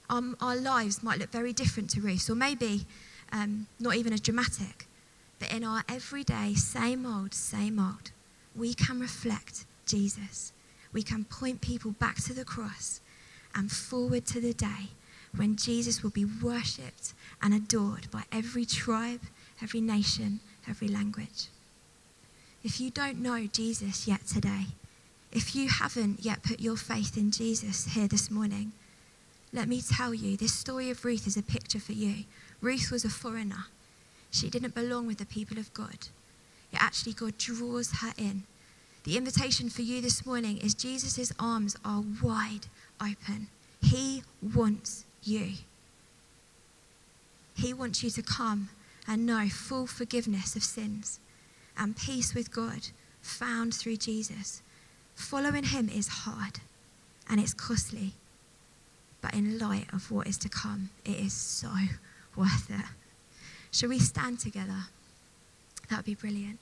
Um, 0.09 0.37
our 0.41 0.57
lives 0.57 1.03
might 1.03 1.21
look 1.21 1.31
very 1.31 1.53
different 1.53 1.91
to 1.91 2.01
Ruth's, 2.01 2.29
or 2.29 2.35
maybe 2.35 2.87
um, 3.33 3.69
not 3.79 3.95
even 3.95 4.13
as 4.13 4.21
dramatic, 4.21 4.89
but 5.39 5.53
in 5.53 5.63
our 5.63 5.85
everyday, 5.89 6.55
same 6.55 7.07
old, 7.07 7.33
same 7.33 7.79
old, 7.79 8.11
we 8.57 8.75
can 8.75 8.99
reflect 8.99 9.65
Jesus. 9.87 10.53
We 10.93 11.03
can 11.05 11.25
point 11.25 11.61
people 11.61 11.93
back 11.93 12.17
to 12.25 12.35
the 12.35 12.45
cross 12.45 13.01
and 13.55 13.71
forward 13.71 14.27
to 14.27 14.41
the 14.41 14.53
day 14.53 14.91
when 15.37 15.57
Jesus 15.57 16.03
will 16.03 16.11
be 16.11 16.25
worshipped 16.25 17.15
and 17.43 17.55
adored 17.55 18.11
by 18.11 18.25
every 18.33 18.65
tribe, 18.65 19.23
every 19.63 19.81
nation, 19.81 20.41
every 20.69 20.89
language. 20.89 21.49
If 22.63 22.81
you 22.81 22.91
don't 22.91 23.21
know 23.21 23.47
Jesus 23.47 24.07
yet 24.07 24.27
today, 24.27 24.67
if 25.33 25.55
you 25.55 25.69
haven't 25.69 26.25
yet 26.25 26.43
put 26.43 26.61
your 26.61 26.77
faith 26.77 27.17
in 27.17 27.31
Jesus 27.31 27.95
here 27.95 28.09
this 28.09 28.31
morning, 28.31 28.73
let 29.53 29.69
me 29.69 29.81
tell 29.81 30.13
you, 30.13 30.37
this 30.37 30.53
story 30.53 30.91
of 30.91 31.05
Ruth 31.05 31.27
is 31.27 31.37
a 31.37 31.43
picture 31.43 31.81
for 31.81 31.93
you. 31.93 32.25
Ruth 32.61 32.91
was 32.91 33.05
a 33.05 33.09
foreigner. 33.09 33.67
She 34.31 34.51
didn't 34.51 34.75
belong 34.75 35.07
with 35.07 35.19
the 35.19 35.27
people 35.27 35.59
of 35.59 35.73
God. 35.75 36.09
Yet 36.73 36.83
actually, 36.83 37.15
God 37.15 37.39
draws 37.39 37.93
her 38.01 38.13
in. 38.17 38.45
The 39.05 39.17
invitation 39.17 39.71
for 39.71 39.83
you 39.83 40.01
this 40.01 40.27
morning 40.27 40.59
is 40.59 40.75
Jesus' 40.75 41.33
arms 41.39 41.77
are 41.85 42.05
wide 42.23 42.67
open. 43.01 43.49
He 43.83 44.23
wants 44.43 45.05
you. 45.23 45.53
He 47.55 47.75
wants 47.75 48.03
you 48.03 48.11
to 48.11 48.23
come 48.23 48.71
and 49.07 49.27
know 49.27 49.49
full 49.49 49.87
forgiveness 49.87 50.57
of 50.57 50.63
sins 50.63 51.21
and 51.77 51.97
peace 51.97 52.35
with 52.35 52.53
God 52.53 52.89
found 53.21 53.75
through 53.75 53.97
Jesus. 53.97 54.63
Following 55.15 55.65
him 55.65 55.89
is 55.89 56.09
hard 56.09 56.61
and 57.29 57.41
it's 57.41 57.55
costly, 57.55 58.13
but 59.21 59.35
in 59.35 59.59
light 59.59 59.87
of 59.93 60.11
what 60.11 60.27
is 60.27 60.39
to 60.39 60.49
come, 60.49 60.91
it 61.05 61.19
is 61.19 61.33
so 61.33 61.71
worth 62.37 62.71
it. 62.71 62.87
Shall 63.71 63.91
we 63.91 63.99
stand 63.99 64.41
together? 64.41 64.87
That 65.89 65.99
would 65.99 66.07
be 66.07 66.15
brilliant. 66.15 66.59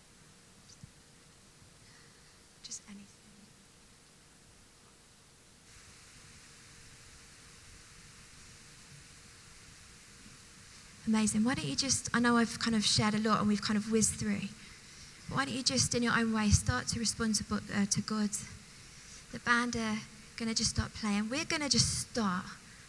Just. 2.63 2.83
Amazing. 11.09 11.43
Why 11.43 11.55
don't 11.55 11.65
you 11.65 11.75
just, 11.75 12.11
I 12.13 12.21
know 12.21 12.37
I've 12.37 12.59
kind 12.59 12.77
of 12.77 12.85
shared 12.85 13.15
a 13.15 13.19
lot 13.19 13.39
and 13.39 13.49
we've 13.49 13.63
kind 13.63 13.79
of 13.79 13.91
whizzed 13.91 14.17
through. 14.17 14.43
But 15.31 15.37
Why 15.37 15.45
don't 15.47 15.55
you 15.55 15.63
just, 15.63 15.95
in 15.95 16.03
your 16.03 16.13
own 16.13 16.35
way, 16.35 16.51
start 16.51 16.87
to 16.89 16.99
respond 16.99 17.37
to, 17.37 17.45
uh, 17.55 17.87
to 17.87 18.01
God? 18.03 18.29
The 19.33 19.39
band 19.39 19.75
are 19.77 19.97
going 20.37 20.51
to 20.51 20.55
just 20.55 20.69
start 20.69 20.93
playing. 20.93 21.31
We're 21.31 21.47
going 21.47 21.63
to 21.63 21.71
just 21.71 22.01
start 22.01 22.45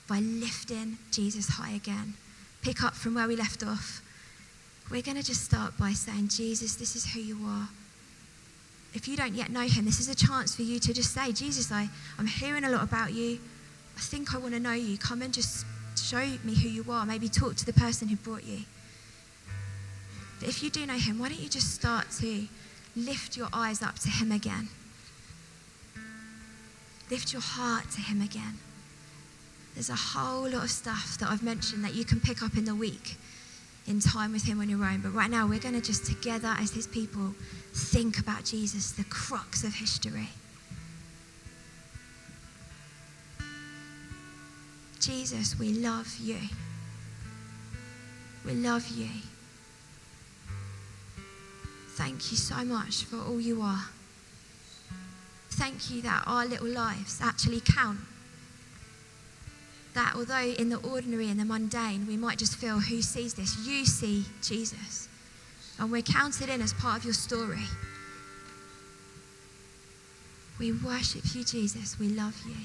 by 0.10 0.19
lifting 0.19 0.97
Jesus 1.12 1.47
high 1.47 1.71
again. 1.71 2.15
Pick 2.62 2.84
up 2.84 2.93
from 2.93 3.15
where 3.15 3.25
we 3.25 3.38
left 3.38 3.63
off. 3.63 4.01
We're 4.91 5.01
going 5.01 5.15
to 5.15 5.23
just 5.23 5.45
start 5.45 5.77
by 5.77 5.93
saying, 5.93 6.27
Jesus, 6.27 6.75
this 6.75 6.97
is 6.97 7.13
who 7.13 7.21
you 7.21 7.38
are. 7.45 7.69
If 8.93 9.08
you 9.08 9.15
don't 9.15 9.34
yet 9.34 9.49
know 9.49 9.62
him, 9.62 9.86
this 9.86 10.01
is 10.01 10.10
a 10.10 10.15
chance 10.15 10.53
for 10.53 10.63
you 10.63 10.77
to 10.79 10.93
just 10.93 11.13
say, 11.13 11.32
Jesus, 11.32 11.71
I, 11.71 11.88
I'm 12.17 12.27
hearing 12.27 12.65
a 12.65 12.69
lot 12.69 12.84
about 12.84 13.13
you. 13.13 13.39
I 13.95 14.01
think 14.01 14.36
I 14.36 14.39
want 14.39 14.55
to 14.55 14.60
know 14.60 14.73
you. 14.73 14.97
Come 14.97 15.21
and 15.21 15.34
just 15.34 15.65
show 16.05 16.25
me 16.43 16.55
who 16.55 16.69
you 16.69 16.85
are. 16.89 17.05
Maybe 17.05 17.29
talk 17.29 17.55
to 17.55 17.65
the 17.65 17.73
person 17.73 18.07
who 18.07 18.15
brought 18.15 18.43
you. 18.43 18.59
But 20.39 20.49
if 20.49 20.63
you 20.63 20.69
do 20.69 20.85
know 20.85 20.93
him, 20.93 21.19
why 21.19 21.29
don't 21.29 21.39
you 21.39 21.49
just 21.49 21.73
start 21.73 22.12
to 22.19 22.47
lift 22.95 23.35
your 23.35 23.49
eyes 23.51 23.81
up 23.81 23.99
to 23.99 24.09
him 24.09 24.31
again? 24.31 24.69
Lift 27.12 27.33
your 27.33 27.41
heart 27.41 27.91
to 27.91 28.01
him 28.01 28.21
again. 28.21 28.59
There's 29.73 29.89
a 29.89 29.95
whole 29.95 30.43
lot 30.43 30.63
of 30.63 30.71
stuff 30.71 31.17
that 31.19 31.29
I've 31.29 31.43
mentioned 31.43 31.83
that 31.83 31.93
you 31.93 32.05
can 32.05 32.19
pick 32.19 32.43
up 32.43 32.57
in 32.57 32.65
the 32.65 32.75
week 32.75 33.17
in 33.88 33.99
time 33.99 34.31
with 34.31 34.43
him 34.43 34.59
on 34.59 34.69
your 34.69 34.83
own. 34.83 35.01
But 35.01 35.13
right 35.13 35.29
now, 35.29 35.47
we're 35.47 35.59
going 35.59 35.75
to 35.75 35.81
just 35.81 36.05
together 36.05 36.55
as 36.59 36.71
his 36.71 36.85
people 36.88 37.33
think 37.73 38.19
about 38.19 38.45
Jesus, 38.45 38.91
the 38.91 39.03
crux 39.05 39.63
of 39.63 39.75
history. 39.75 40.29
Jesus, 44.99 45.57
we 45.57 45.73
love 45.73 46.17
you. 46.21 46.38
We 48.45 48.53
love 48.53 48.88
you. 48.89 49.09
Thank 51.91 52.31
you 52.31 52.38
so 52.38 52.63
much 52.63 53.03
for 53.03 53.17
all 53.17 53.39
you 53.39 53.62
are. 53.62 53.85
Thank 55.51 55.91
you 55.91 56.01
that 56.03 56.23
our 56.25 56.45
little 56.45 56.67
lives 56.67 57.19
actually 57.21 57.62
count. 57.62 57.99
That 59.93 60.13
although 60.15 60.53
in 60.57 60.69
the 60.69 60.77
ordinary 60.77 61.29
and 61.29 61.39
the 61.39 61.45
mundane, 61.45 62.07
we 62.07 62.15
might 62.15 62.38
just 62.38 62.55
feel, 62.55 62.79
who 62.79 63.01
sees 63.01 63.33
this? 63.33 63.67
You 63.67 63.85
see 63.85 64.25
Jesus. 64.41 65.09
And 65.77 65.91
we're 65.91 66.01
counted 66.01 66.49
in 66.49 66.62
as 66.62 66.73
part 66.73 66.99
of 66.99 67.05
your 67.05 67.13
story. 67.13 67.65
We 70.59 70.73
worship 70.73 71.23
you, 71.33 71.43
Jesus. 71.43 71.97
We 71.99 72.09
love 72.09 72.41
you. 72.45 72.55